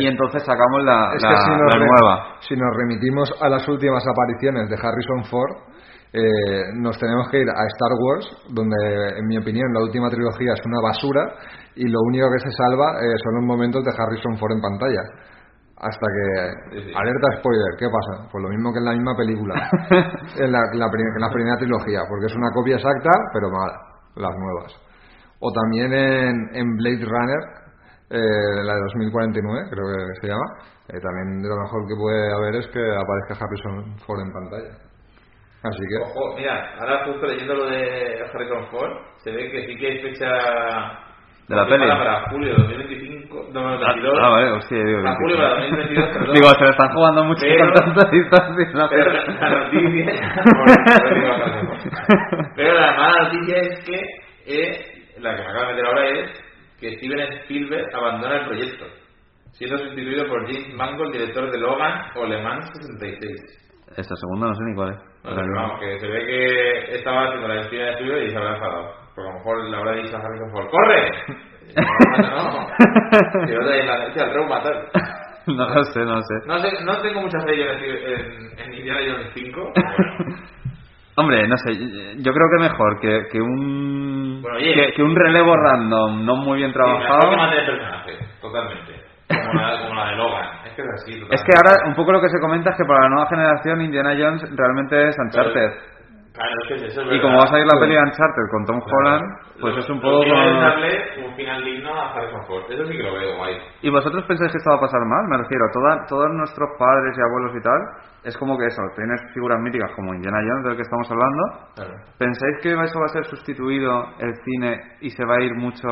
[0.04, 2.26] y entonces sacamos la, Es la, que si nos, la re- nueva.
[2.40, 5.56] si nos remitimos a las últimas apariciones de Harrison Ford,
[6.14, 8.78] eh, nos tenemos que ir a Star Wars, donde
[9.20, 11.22] en mi opinión la última trilogía es una basura
[11.76, 15.04] y lo único que se salva eh, son los momentos de Harrison Ford en pantalla.
[15.80, 16.26] Hasta que...
[16.74, 16.92] Sí, sí.
[16.96, 18.28] Alerta spoiler, ¿qué pasa?
[18.32, 19.54] Pues lo mismo que en la misma película,
[20.42, 23.78] en la, la prim- en la primera trilogía, porque es una copia exacta, pero mala,
[24.16, 24.74] las nuevas.
[25.40, 27.44] O también en, en Blade Runner,
[28.10, 30.48] eh, la de 2049, creo que se llama,
[30.90, 34.74] eh, también de lo mejor que puede haber es que aparezca Harrison Ford en pantalla.
[35.64, 35.98] Así que...
[36.04, 38.92] Ojo, mira, ahora justo leyendo lo de Harrison Ford,
[39.24, 40.28] se ve que sí que hay fecha
[41.48, 41.88] ¿De la peli?
[41.88, 44.20] para julio de 2025, no, 2022.
[44.22, 46.34] Ah, vale, hostia, digo, Para julio para 2022, perdón.
[46.36, 48.70] Digo, se le están jugando mucho Pero- con tanta distancia.
[48.74, 51.88] la Pero la noticia, Ford.
[52.56, 54.02] pero la mala noticia es que
[54.46, 54.86] eh,
[55.20, 56.44] la que me acabo de meter ahora es
[56.80, 58.86] que Steven Spielberg abandona el proyecto,
[59.54, 63.64] siendo sustituido por James Mangold, director de Logan o Le Mans 66.
[63.98, 64.98] Esta segunda no sé ni cuál es.
[65.24, 68.38] No, pero vamos, que se ve que estaba haciendo la despedida de estudio y se
[68.38, 68.92] habrá enfadado.
[69.16, 71.12] Porque a lo mejor le habrá dicho a Harrison Ford, ¡corre!
[71.68, 72.68] Y no, no.
[73.52, 74.88] Y otra vez la noche al trauma, tal.
[75.48, 76.34] No lo sé, no lo sé.
[76.46, 79.72] No, sé, no tengo mucha fe yo en, en, Indiana Jones 5.
[79.74, 80.36] pero bueno.
[81.16, 84.74] Hombre, no sé, yo creo que mejor que, que un Bueno, oye.
[84.74, 87.30] que, que un relevo random no muy bien Sí, mejor trabajado.
[87.32, 88.94] que mantener personajes, totalmente.
[89.30, 90.48] Como la, como la de Logan.
[90.78, 91.36] Es que es así, totalmente.
[91.36, 93.82] Es que ahora un poco lo que se comenta es que para la nueva generación
[93.82, 95.72] Indiana Jones realmente es Uncharted.
[96.38, 98.46] Claro, es que es eso, es Y como va a salir la peli de Uncharted
[98.52, 99.26] con Tom Holland,
[99.60, 100.62] pues Lo- es un poco como...
[100.62, 102.62] darle un final digno a Harrison Ford.
[102.70, 103.58] Eso sí que lo veo guay.
[103.82, 105.26] ¿Y vosotros pensáis que esto va a pasar mal?
[105.30, 107.82] Me refiero, toda, todos nuestros padres y abuelos y tal,
[108.24, 111.44] es como que eso, tienes figuras míticas como Indiana Jones, del que estamos hablando.
[111.74, 111.94] Claro.
[112.20, 115.88] ¿Pensáis que eso va a ser sustituido el cine y se va a ir mucho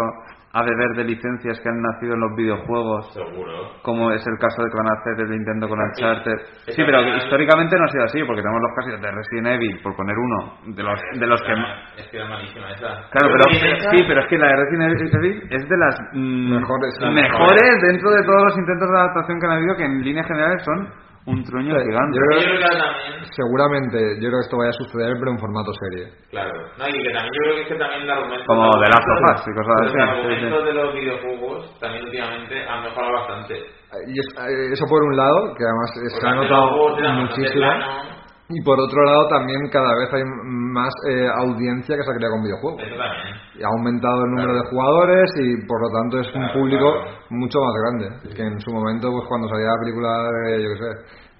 [0.56, 3.12] a beber de licencias que han nacido en los videojuegos?
[3.12, 3.76] Seguro.
[3.84, 5.76] Como es el caso de que van a hacer el Nintendo con.
[5.76, 6.72] Uncharted.
[6.72, 9.96] Sí, pero históricamente no ha sido así, porque tenemos los casos de Resident Evil, por
[9.96, 11.54] poner uno, de los, de los que...
[12.00, 12.88] Es que era malísima esa.
[13.12, 13.44] Claro, pero,
[13.92, 18.10] sí, pero es que la de Resident Evil es de las mm, Mejores, mejores dentro
[18.12, 20.88] de todos los intentos de adaptación que han habido, que en líneas generales son
[21.28, 22.18] un truño Sí, gigante.
[22.18, 25.32] yo creo- Yo creo que también, Seguramente, yo creo que esto vaya a suceder, pero
[25.32, 26.06] en formato serie.
[26.30, 26.54] claro.
[26.78, 28.46] No, y que también yo creo que es que también el argumento.
[28.46, 30.66] Como los of argumentos- Us y cosas los así, sí, argumentos sí.
[30.66, 33.54] de los videojuegos también últimamente han mejorado bastante.
[34.08, 36.66] Y es- eh, eso por un lado, que además se ha los notado
[37.26, 37.66] muchísimo.
[38.48, 42.36] Y por otro lado, también cada vez hay más eh, audiencia que se ha creado
[42.38, 42.78] con videojuegos.
[42.86, 43.34] Eso también.
[43.58, 44.62] Y ha aumentado el número Claro.
[44.62, 47.18] de jugadores y por lo tanto es un Claro, público claro.
[47.32, 48.06] mucho más grande.
[48.36, 50.92] Que en su momento, pues cuando salía la película de, yo qué sé,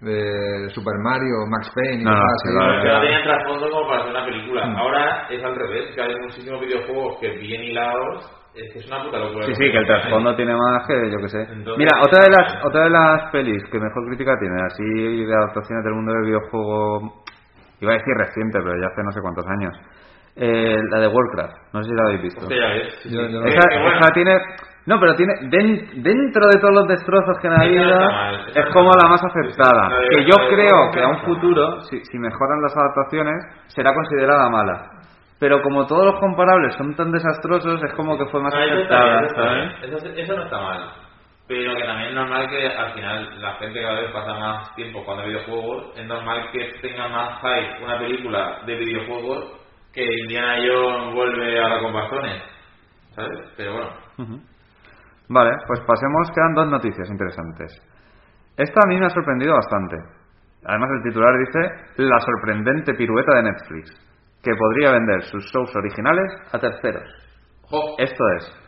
[0.02, 3.88] de Super Mario, Max Payne y No, no, cosas sí, así, era- tenían trasfondo como
[3.88, 4.66] para hacer una película.
[4.66, 4.76] Mm.
[4.76, 8.26] Ahora es al revés, que hay muchísimos videojuegos que bien hilados.
[8.56, 9.46] Es que es una puta locura.
[9.46, 11.42] Sí, sí, que el trasfondo tiene más que yo que sé.
[11.42, 15.34] Entonces- Mira, otra de las otra de las pelis que mejor crítica tiene, así de
[15.36, 17.24] adaptaciones del mundo del videojuego,
[17.82, 19.74] iba a decir reciente, pero ya hace no sé cuántos años,
[20.38, 22.42] Eh, la de Warcraft, no sé si la habéis visto.
[22.42, 22.94] Hostia, ya ves.
[23.04, 23.16] sí, sí.
[23.16, 24.38] Yo- yo no- Es Esa, bueno, tiene.
[24.86, 25.34] No, pero tiene.
[25.50, 27.98] den- dentro de todos los destrozos que han habido,
[28.54, 29.88] es como la más aceptada.
[30.10, 34.92] Que yo creo que a un futuro, si, si mejoran las adaptaciones, será considerada mala.
[35.40, 39.22] Pero como todos los comparables son tan desastrosos, es como que fue más No, aceptada,
[39.22, 39.98] eso.
[39.98, 40.92] Eso, eso no está mal.
[41.48, 45.02] Pero que también es normal que al final la gente cada vez pasa más tiempo
[45.04, 45.94] jugando a videojuegos.
[45.98, 49.62] Es normal que tenga más hype una película de videojuegos
[49.94, 52.42] que Indiana Jones vuelve ahora con bastones.
[53.12, 53.40] ¿Sabes?
[53.58, 53.90] Pero bueno.
[54.18, 54.40] Ujú.
[55.30, 57.72] Vale, pues pasemos, quedan dos noticias interesantes.
[58.58, 59.98] Esta a mí me ha sorprendido bastante.
[60.66, 63.92] Además el titular dice La sorprendente pirueta de Netflix,
[64.46, 67.10] que podría vender sus shows originales a terceros.
[67.98, 68.66] Esto es,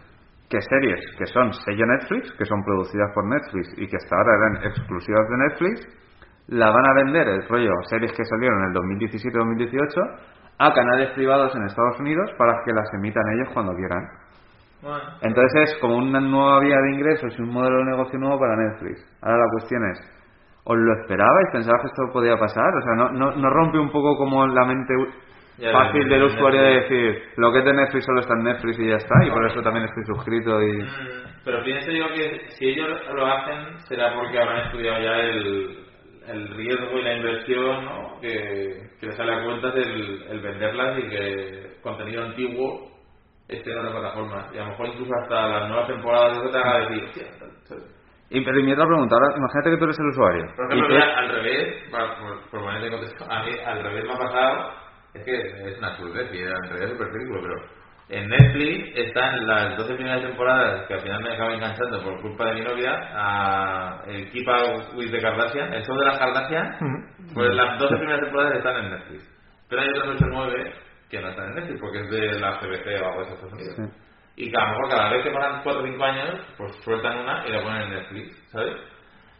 [0.50, 4.32] que series que son sello Netflix, que son producidas por Netflix y que hasta ahora
[4.36, 6.08] eran exclusivas de Netflix,
[6.48, 10.20] la van a vender, el rollo, series que salieron en el 2017-2018,
[10.60, 14.02] a canales privados en Estados Unidos para que las emitan ellos cuando quieran.
[14.82, 15.04] bueno.
[15.22, 18.56] Entonces es como una nueva vía de ingresos y un modelo de negocio nuevo para
[18.56, 19.06] Netflix.
[19.22, 20.00] Ahora la cuestión es,
[20.64, 21.48] ¿os lo esperabais?
[21.52, 22.74] ¿Pensabas que esto podía pasar?
[22.74, 24.94] O sea, ¿no, no, no rompe un poco como la mente
[25.58, 26.68] Ya, fácil ya, del ya, usuario ya.
[26.68, 29.30] de decir, lo que es de Netflix solo está en Netflix y ya está, y
[29.32, 30.84] por eso también estoy suscrito y...
[30.84, 35.80] Mm, Pero pienso yo que si ellos lo hacen será porque habrán estudiado ya el,
[36.28, 38.20] el riesgo y la inversión ¿no?
[38.22, 42.92] que, que les sale a cuenta el, el venderlas y que contenido antiguo
[43.48, 44.54] esté en otras plataformas.
[44.54, 47.26] Y a lo mejor incluso hasta las nuevas temporadas de eso te haga decir.
[48.30, 50.46] Y, pero y mi otra pregunta, ahora imagínate que tú eres el usuario.
[50.56, 54.04] Por ejemplo, mira, al revés, para, por, por ponerte en contexto, a mí al revés
[54.04, 54.72] me ha pasado,
[55.18, 55.98] es que es una
[56.32, 57.78] y al revés es súper ridículo, pero
[58.10, 62.46] en Netflix están las 12 primeras temporadas que al final me acabo enganchando por culpa
[62.46, 66.78] de mi novia a el Keep Up with the Kardashian, el show de las Kardashian,
[67.34, 69.38] pues las 12 primeras temporadas están en Netflix.
[69.70, 70.74] Pero hay otras 8 o 9
[71.10, 73.76] que no están en Netflix porque es de la CBC o algo de Estados Unidos.
[73.76, 74.44] Sí.
[74.44, 77.18] Y que a lo mejor cada vez que pasan 4 o 5 años, pues sueltan
[77.18, 78.74] una y la ponen en Netflix, ¿sabes?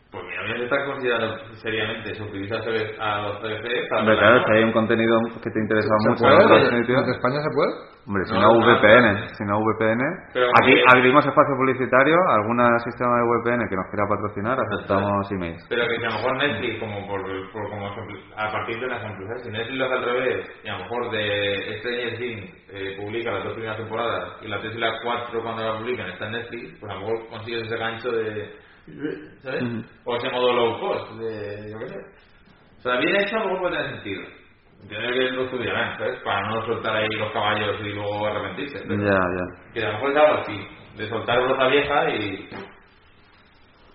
[0.10, 4.44] Pues mi novia se está considerando seriamente suscribirse a, a los CBC para Hombre, claro,
[4.46, 6.38] si hay un contenido que te interesa ¿Se mucho, puede?
[6.38, 6.48] ¿no?
[6.48, 7.00] ¿Desde- Definitivo.
[7.02, 7.72] ¿Desde España se puede?
[8.08, 9.28] Hombre, si No, no, no, VPN, no.
[9.36, 10.02] si no VPN,
[10.34, 15.32] Pero aquí que- abrimos espacio publicitario, algún sistema de VPN que nos quiera patrocinar, aceptamos
[15.34, 15.66] emails.
[15.68, 18.94] Pero que si a lo mejor Netflix, como por, por como a partir de un
[18.94, 19.44] ejemplo, ¿sabes?
[19.44, 23.32] si Netflix lo hace al revés, y a lo mejor de Stranger Things eh, publica
[23.32, 26.32] las dos primeras temporadas y la 3 y la 4 cuando la publican está en
[26.32, 28.67] Netflix, pues a lo mejor consigues ese gancho de.
[29.42, 29.64] ¿Sabes?
[29.64, 29.84] Ujú.
[30.06, 31.72] O ese modo low cost, de.
[31.72, 32.00] yo qué sé.
[32.80, 34.22] O sea, bien hecho a lo mejor puede tener sentido.
[34.84, 36.20] Entiendo que lo estudiarán, ¿sabes?
[36.24, 38.80] Para no soltar ahí los caballos y luego arrepentirse.
[38.88, 39.74] Ya, ya.
[39.74, 42.50] Que a lo mejor es algo así, de soltar broza vieja y.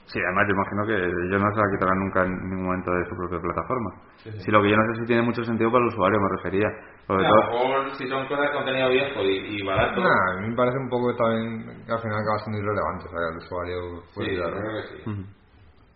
[0.07, 3.05] Sí, además yo imagino que ellos no se la quitarán nunca en ningún momento de
[3.09, 3.90] su propia plataforma.
[4.16, 4.40] Sí, sí.
[4.40, 6.68] Si lo que yo no sé si tiene mucho sentido para el usuario, me refería.
[7.07, 10.01] Sobre A todo, lo mejor si son cosas de contenido viejo y, y barato.
[10.01, 13.11] Nah, a mí me parece un poco también que al final acaba siendo irrelevante, o
[13.11, 14.61] sea, que el usuario Sí, puede yo tirarlo.
[14.61, 15.11] creo que sí.
[15.11, 15.23] Ujú.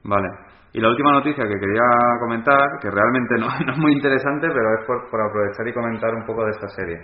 [0.04, 0.28] Vale.
[0.72, 1.88] Y la última noticia que quería
[2.20, 6.12] comentar, que realmente no, no es muy interesante, pero es por, por aprovechar y comentar
[6.14, 6.98] un poco de esta serie.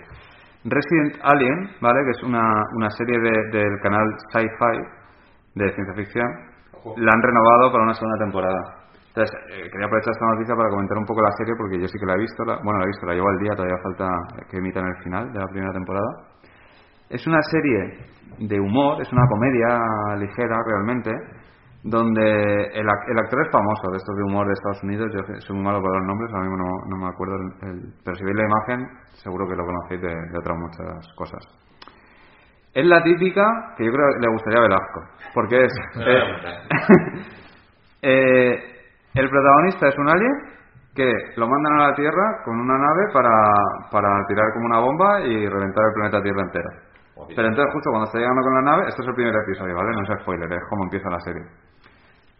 [0.65, 1.99] Resident Alien, ¿vale?
[2.05, 4.77] Que es una, una serie de- del canal Sci-Fi
[5.55, 6.27] de ciencia ficción,
[6.73, 6.93] Ojo.
[6.97, 8.82] la han renovado para una segunda temporada.
[9.13, 11.99] Entonces, eh, quería aprovechar esta noticia para comentar un poco la serie, porque yo sí
[11.99, 14.09] que la he visto, la- bueno, la he visto, la llevo al día, todavía falta
[14.49, 16.09] que emitan el final de la primera temporada.
[17.09, 21.11] Es una serie de humor, es una comedia ligera realmente,
[21.83, 22.23] donde
[22.73, 25.11] el, el actor es famoso de estos de humor de Estados Unidos.
[25.13, 27.35] Yo soy muy malo para los nombres, ahora mismo no, no me acuerdo.
[27.35, 28.87] el- el- pero si veis la imagen,
[29.21, 31.39] seguro que lo conocéis de, de otras muchas cosas.
[32.73, 34.99] Es la típica que yo creo que le gustaría a Velasco,
[35.35, 35.73] porque es.
[38.01, 38.72] Eh, eh,
[39.13, 40.33] el protagonista es un alien
[40.95, 43.53] que lo mandan a la Tierra con una nave para,
[43.91, 46.69] para tirar como una bomba y reventar el planeta Tierra entero.
[47.35, 49.91] Pero entonces justo cuando está llegando con la nave, esto es el primer episodio, ¿vale?
[49.91, 51.43] No es spoiler, es como empieza la serie.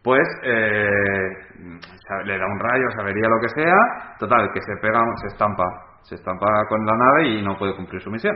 [0.03, 1.29] Pues eh,
[2.25, 5.63] le da un rayo, sabería lo que sea, total, que se pega, se estampa,
[6.01, 8.35] se estampa con la nave y no puede cumplir su misión.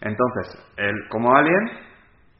[0.00, 1.70] Entonces, él como alien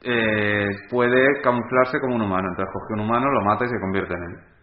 [0.01, 4.13] eh, puede camuflarse como un humano, entonces coge un humano, lo mata y se convierte
[4.13, 4.54] en él.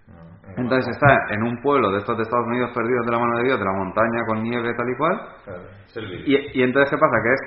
[0.57, 3.45] Entonces está en un pueblo de estos de Estados Unidos perdidos de la mano de
[3.45, 5.63] Dios, de la montaña con nieve tal y cual, Claro,
[6.27, 7.17] y, y entonces, ¿qué pasa?
[7.23, 7.41] Que es,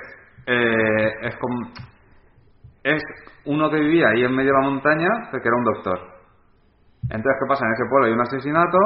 [0.46, 1.68] eh, es como.
[2.82, 3.02] Es
[3.46, 5.98] uno que vivía ahí en medio de la montaña, pero que era un doctor.
[7.04, 7.64] Entonces, ¿qué pasa?
[7.66, 8.78] En ese pueblo hay un asesinato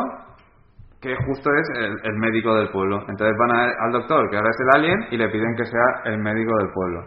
[1.00, 3.00] que justo es el, el médico del pueblo.
[3.08, 6.12] Entonces van a- al doctor, que ahora es el alien, y le piden que sea
[6.12, 7.00] el médico del pueblo.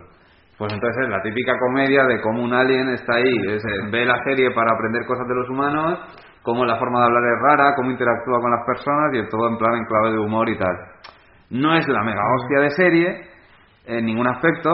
[0.57, 4.05] Pues entonces es la típica comedia de cómo un alien está ahí, es, eh, ve
[4.05, 5.99] la serie para aprender cosas de los humanos,
[6.43, 9.57] cómo la forma de hablar es rara, cómo interactúa con las personas y todo en
[9.57, 10.75] plan en clave de humor y tal.
[11.49, 13.21] No es la mega hostia de serie
[13.85, 14.69] en ningún aspecto,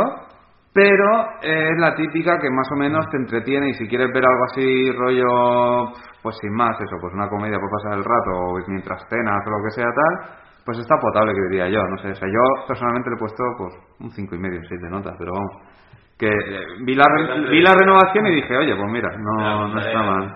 [0.74, 4.44] pero es la típica que más o menos te entretiene y si quieres ver algo
[4.52, 9.02] así rollo, pues sin más, eso, pues una comedia por pasar el rato o mientras
[9.10, 10.30] cenas o lo que sea tal,
[10.66, 13.44] pues está potable que diría yo, no sé, o sea, yo personalmente le he puesto
[13.58, 15.52] pues un cinco y medio, seis de nota, pero vamos,
[16.18, 19.80] que eh, vi la, re- vi la renovación y dije, oye, pues mira, no, no
[19.80, 20.34] está mal.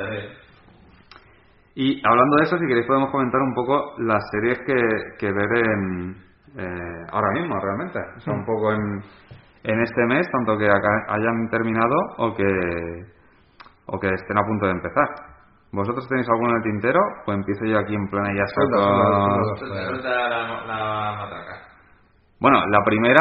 [1.76, 4.76] Y hablando de eso, si queréis podemos comentar un poco las series que,
[5.20, 6.16] que ver en,
[6.58, 8.00] eh, ahora mismo, realmente.
[8.18, 9.02] O sea, un poco en,
[9.64, 12.46] en este mes, tanto que acá- hayan terminado o que,
[13.88, 15.08] o que estén a punto de empezar.
[15.72, 17.00] ¿Vosotros tenéis alguno en el tintero?
[17.26, 18.46] Pues empiezo yo aquí en plan ya
[18.78, 21.56] la, la matraca.
[22.40, 23.20] Bueno, la primera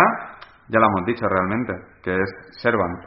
[0.68, 1.72] ya la hemos dicho realmente,
[2.04, 2.30] que es
[2.60, 2.98] Servant.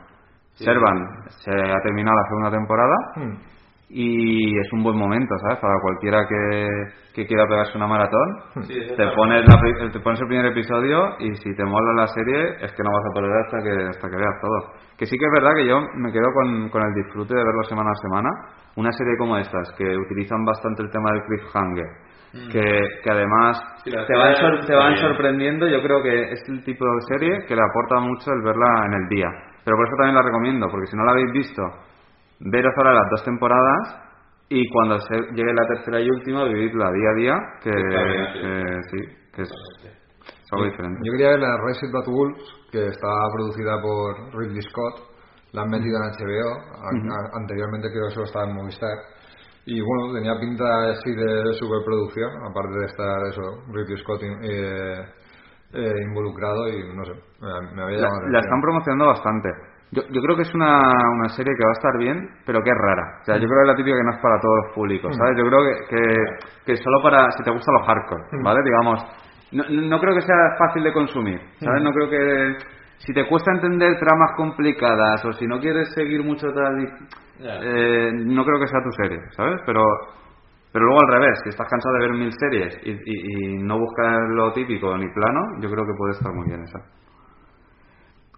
[0.53, 3.33] Servant se ha terminado la segunda temporada Hmm.
[3.89, 5.59] Y es un buen momento, ¿sabes?
[5.59, 6.67] Para cualquiera que,
[7.13, 8.27] que quiera pegarse una maratón,
[8.63, 12.07] Sí, eso te pones, la te pones el primer episodio y si te mola la
[12.07, 14.73] serie es que no vas a tolerar hasta que, hasta que veas todo.
[14.97, 17.63] Que sí que es verdad que yo me quedo con, con el disfrute de verlo
[17.63, 18.29] semana a semana.
[18.75, 21.87] Una serie como estas, que utilizan bastante el tema del cliffhanger,
[22.51, 23.61] que, que además.
[23.83, 27.45] Sí, te van, sor- te van sorprendiendo, yo creo que es el tipo de serie
[27.47, 29.27] que le aporta mucho el verla en el día.
[29.63, 31.61] Pero por eso también la recomiendo, porque si no la habéis visto,
[32.39, 34.01] veros ahora las dos temporadas
[34.49, 38.41] y cuando se llegue la tercera y última, vividla día a día, que, sí.
[38.41, 39.49] que sí, que es,
[40.27, 40.99] es algo diferente.
[41.03, 44.99] Yo quería ver la Raised Bad Wolves, que está producida por Ridley Scott.
[45.53, 47.37] La han metido en HBO.
[47.41, 48.97] anteriormente creo que solo estaba en Movistar.
[49.65, 53.41] Y bueno, tenía pinta así de superproducción, aparte de estar eso,
[53.73, 55.05] Ridley Scott eh,
[55.73, 58.39] eh, involucrado y no sé, me, me había La, llamado la atención.
[58.39, 59.49] están promocionando bastante.
[59.95, 60.81] Yo, yo creo que es una,
[61.17, 63.19] una serie que va a estar bien, pero que es rara.
[63.21, 65.15] O sea, yo creo que es la típica que no es para todos los públicos,
[65.15, 65.37] ¿sabes?
[65.37, 66.01] Yo creo que, que,
[66.65, 68.59] que solo para si te gustan los hardcore, ¿vale?
[68.63, 68.99] Digamos,
[69.53, 71.81] no, no creo que sea fácil de consumir, ¿sabes?
[71.81, 72.57] No creo que...
[72.97, 76.79] Si te cuesta entender tramas complicadas o si no quieres seguir mucho tal...
[76.81, 76.89] y-
[77.39, 79.59] eh, no creo que sea tu serie, ¿sabes?
[79.65, 79.81] Pero
[80.71, 83.79] pero luego al revés, si estás cansado de ver mil series y, y- y no
[83.79, 86.79] buscas lo típico ni plano, yo creo que puede estar muy bien esa.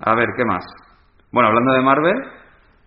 [0.02, 0.64] A ver, ¿qué más?
[1.32, 2.18] Bueno, hablando de Marvel,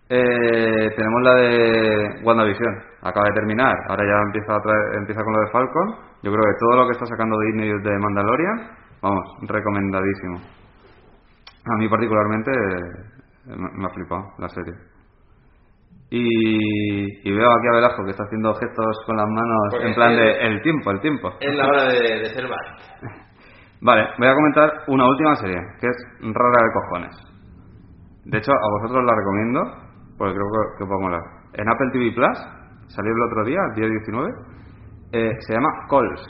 [0.08, 2.74] eh, tenemos la de WandaVision.
[3.02, 5.88] Acaba de terminar, ahora ya empieza, otra vez- empieza con lo de Falcon.
[6.22, 8.70] Yo creo que todo lo que está sacando Disney de Mandalorian,
[9.02, 10.38] vamos, recomendadísimo.
[11.72, 14.74] A mí particularmente eh, me ha flipado la serie.
[16.12, 19.94] Y, y veo aquí a Velasco que está haciendo gestos con las manos Porque en
[19.94, 21.30] plan de el tiempo, el tiempo.
[21.38, 22.48] Es la hora de, de ser.
[23.82, 27.29] Vale, voy a comentar una última serie, que es rara de cojones.
[28.24, 29.60] De hecho, a vosotros la recomiendo,
[30.18, 31.22] porque creo que, que os va a molar.
[31.54, 32.38] En Apple TV Plus,
[32.88, 34.30] salió el otro día, el día 19,
[35.12, 36.22] eh, se llama Calls.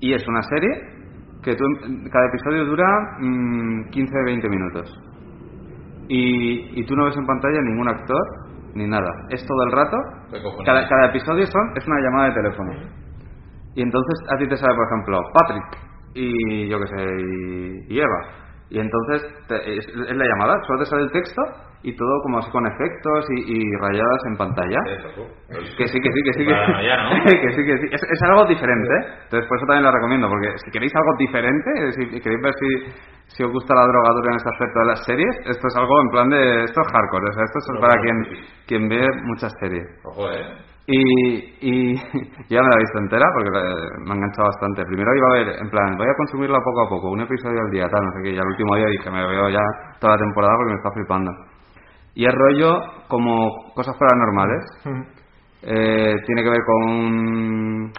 [0.00, 0.70] Y es una serie
[1.42, 1.64] que tú,
[2.10, 2.86] cada episodio dura
[3.18, 5.00] mm, 15-20 minutos.
[6.08, 8.22] Y, y tú no ves en pantalla ningún actor
[8.74, 9.10] ni nada.
[9.30, 9.96] Es todo el rato.
[10.64, 12.72] Cada, cada episodio son, es una llamada de teléfono.
[13.74, 18.00] Y entonces a ti te sale, por ejemplo, Patrick y yo qué sé, y, y
[18.00, 18.45] Eva.
[18.68, 21.40] Y entonces te- es, es la llamada, solo te sale el texto
[21.82, 24.78] y todo como así con efectos y, y rayadas en pantalla.
[24.86, 25.24] Eso.
[25.78, 26.44] Que sí, que sí, que sí.
[26.44, 27.24] Que, Paranoia, ¿no?
[27.24, 27.86] que sí, que sí.
[27.92, 28.88] Es, es algo diferente.
[28.92, 29.04] ¿eh?
[29.24, 30.28] Entonces, por eso también lo recomiendo.
[30.28, 32.92] Porque si queréis algo diferente, si queréis ver si,
[33.36, 36.08] si os gusta la drogadura en este aspecto de las series, esto es algo en
[36.10, 36.64] plan de.
[36.64, 37.30] Esto es hardcore.
[37.30, 38.16] O sea, esto es para quien,
[38.66, 39.86] quien ve muchas series.
[40.04, 40.42] Ojo, eh.
[40.88, 41.00] Y,
[41.60, 41.94] y
[42.48, 44.84] ya me la he visto entera porque la- me ha enganchado bastante.
[44.86, 47.70] Primero iba a ver, en plan, voy a consumirla poco a poco, un episodio al
[47.70, 48.30] día, tal, no sé qué.
[48.34, 49.62] Y al último día dije, me veo ya
[50.00, 51.32] toda la temporada porque me está flipando.
[52.14, 54.64] Y es rollo como cosas paranormales.
[55.62, 57.92] Eh, tiene que ver con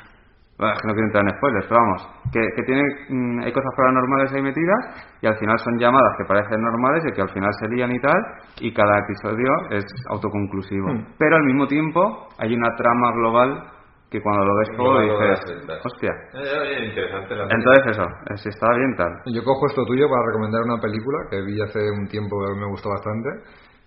[0.57, 2.01] Bueno, es que no quiero entrar en spoilers, pero vamos,
[2.33, 4.81] que, que tiene, mm, hay cosas paranormales ahí metidas
[5.21, 7.99] y al final son llamadas que parecen normales y que al final se lían y
[8.01, 8.17] tal,
[8.61, 10.87] y cada episodio es autoconclusivo.
[10.89, 11.13] Hmm.
[11.19, 13.63] Pero al mismo tiempo hay una trama global
[14.09, 16.11] que cuando lo ves todo dices, hostia.
[16.33, 19.11] Eh, interesante la Entonces eso, eh, si está bien tal.
[19.35, 22.65] Yo cojo esto tuyo para recomendar una película que vi hace un tiempo que me
[22.71, 23.29] gustó bastante,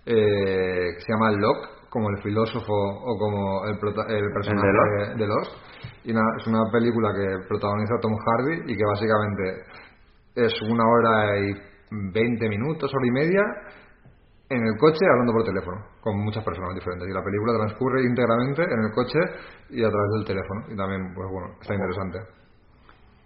[0.05, 5.17] eh, que se llama Locke, como el filósofo o como el, prota- el personaje Lost?
[5.19, 5.51] de Lost.
[6.03, 9.43] Y nada, es una película que protagoniza Tom Hardy y que básicamente
[10.35, 11.53] es una hora y
[11.91, 13.43] 20 minutos, hora y media,
[14.49, 17.07] en el coche hablando por teléfono, con muchas personas diferentes.
[17.07, 19.19] Y la película transcurre íntegramente en el coche
[19.69, 20.61] y a través del teléfono.
[20.69, 22.19] Y también, pues bueno, está interesante.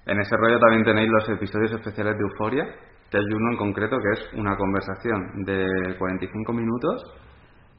[0.06, 2.66] En ese rollo también tenéis los episodios especiales de Euforia,
[3.10, 7.02] que hay uno en concreto que es una conversación de 45 minutos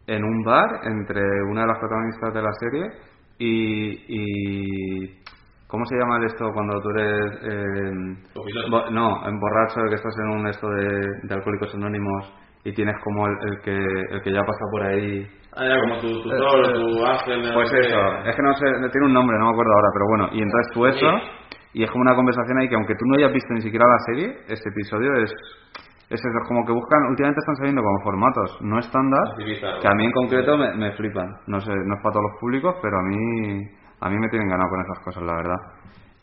[0.07, 5.22] en un bar entre una de las protagonistas de la serie y, y,
[5.66, 7.32] ¿Cómo se llama esto cuando tú eres...
[7.43, 7.91] eh,
[8.93, 12.32] no, en borracho, que estás en un esto de, de Alcohólicos Anónimos
[12.64, 15.26] y tienes como el, el que el que ya pasa por ahí...
[15.57, 17.43] Ah, ya, como tu tutor o tu ángel.
[17.43, 20.07] no Pues eso, es que no sé, tiene un nombre, no me acuerdo ahora, pero
[20.09, 21.11] bueno, y entonces tú eso,
[21.72, 23.99] y es como una conversación ahí que aunque tú no hayas visto ni siquiera la
[24.14, 25.32] serie, este episodio es,
[26.09, 29.94] es eso, es como que buscan, últimamente están saliendo como formatos no estándar, que a
[29.94, 32.98] mí en concreto me, me flipan, no sé, no es para todos los públicos, pero
[32.98, 33.66] a mí,
[34.00, 35.59] a mí me tienen ganado con esas cosas, la verdad.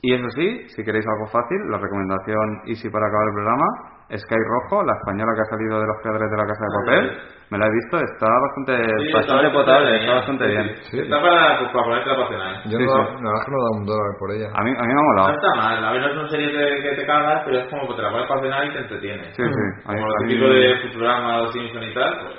[0.01, 3.65] Y eso sí, si queréis algo fácil, la recomendación easy para acabar el programa,
[4.09, 7.03] Sky Rojo, la española que ha salido de los creadores de la Casa de Papel,
[7.49, 10.67] me la he visto, está bastante, Sí, bastante está potable, bien, está bastante sí, bien.
[10.91, 10.95] sí.
[11.01, 12.53] Está para, pues, para ponerte a cenar.
[12.67, 13.01] Yo Sí, no, sí.
[13.23, 14.47] la verdad es que no he dado un dólar por ella.
[14.53, 15.29] A mí, a mí me ha No molado.
[15.33, 17.93] está mal, a ver, no son series de- que te cagas, pero es como que
[17.95, 19.23] te la pones cenar y te entretiene.
[19.33, 19.65] Sí, sí.
[19.87, 22.33] A mí, Como lo a mí- típico de Futurama o Simpson y tal, pues,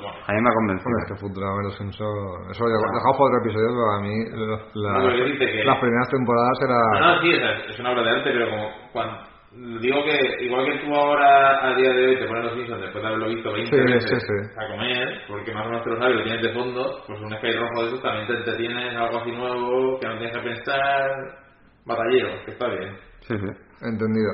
[0.00, 0.16] bueno.
[0.26, 0.88] a mí me ha convencido.
[0.90, 2.50] Bueno, es que Futurama y los Simpsons...
[2.50, 5.44] Eso lo dejamos para otro episodio, pero a mí la- la- No, pero yo dice
[5.46, 6.78] que- las primeras temporadas era...
[6.98, 9.29] No, no, sí, sea, es una obra de arte, pero como cuando...
[9.52, 13.02] Digo que igual que tú ahora a día de hoy te pones los Simpsons después
[13.02, 14.50] de haberlo visto 20 Sí, veces sí, sí.
[14.56, 17.20] a comer, porque más o menos te lo sabes y lo tienes de fondo, pues
[17.20, 20.42] un Sky rojo de esos también te entretienes, algo así nuevo, que no tienes que
[20.44, 21.10] pensar,
[21.84, 22.94] batallero, que está bien.
[23.26, 23.48] Sí, sí.
[23.82, 24.30] Entendido.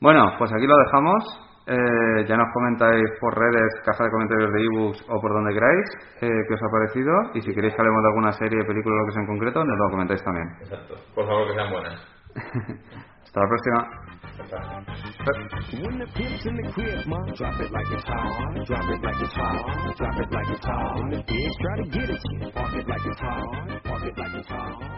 [0.00, 1.40] Bueno, pues aquí lo dejamos.
[1.66, 5.88] Eh, ya nos comentáis por redes, caja de comentarios de ebooks o por donde queráis
[6.20, 7.12] eh, qué os ha parecido.
[7.34, 9.64] Y si queréis que hablemos de alguna serie, película o lo que sea en concreto,
[9.64, 10.48] nos lo comentáis también.
[10.60, 10.94] Exacto.
[11.14, 12.00] Por favor, que sean buenas.
[13.34, 14.04] La próxima.
[15.82, 18.64] When the pimp's in the crib, ma, drop it like it's hot.
[18.64, 19.96] Drop it like it's hot.
[19.96, 20.96] Drop it like it's hot.
[20.98, 23.82] When the pigs try to get you, park it like it's hot.
[23.82, 24.93] Park it like it's hot.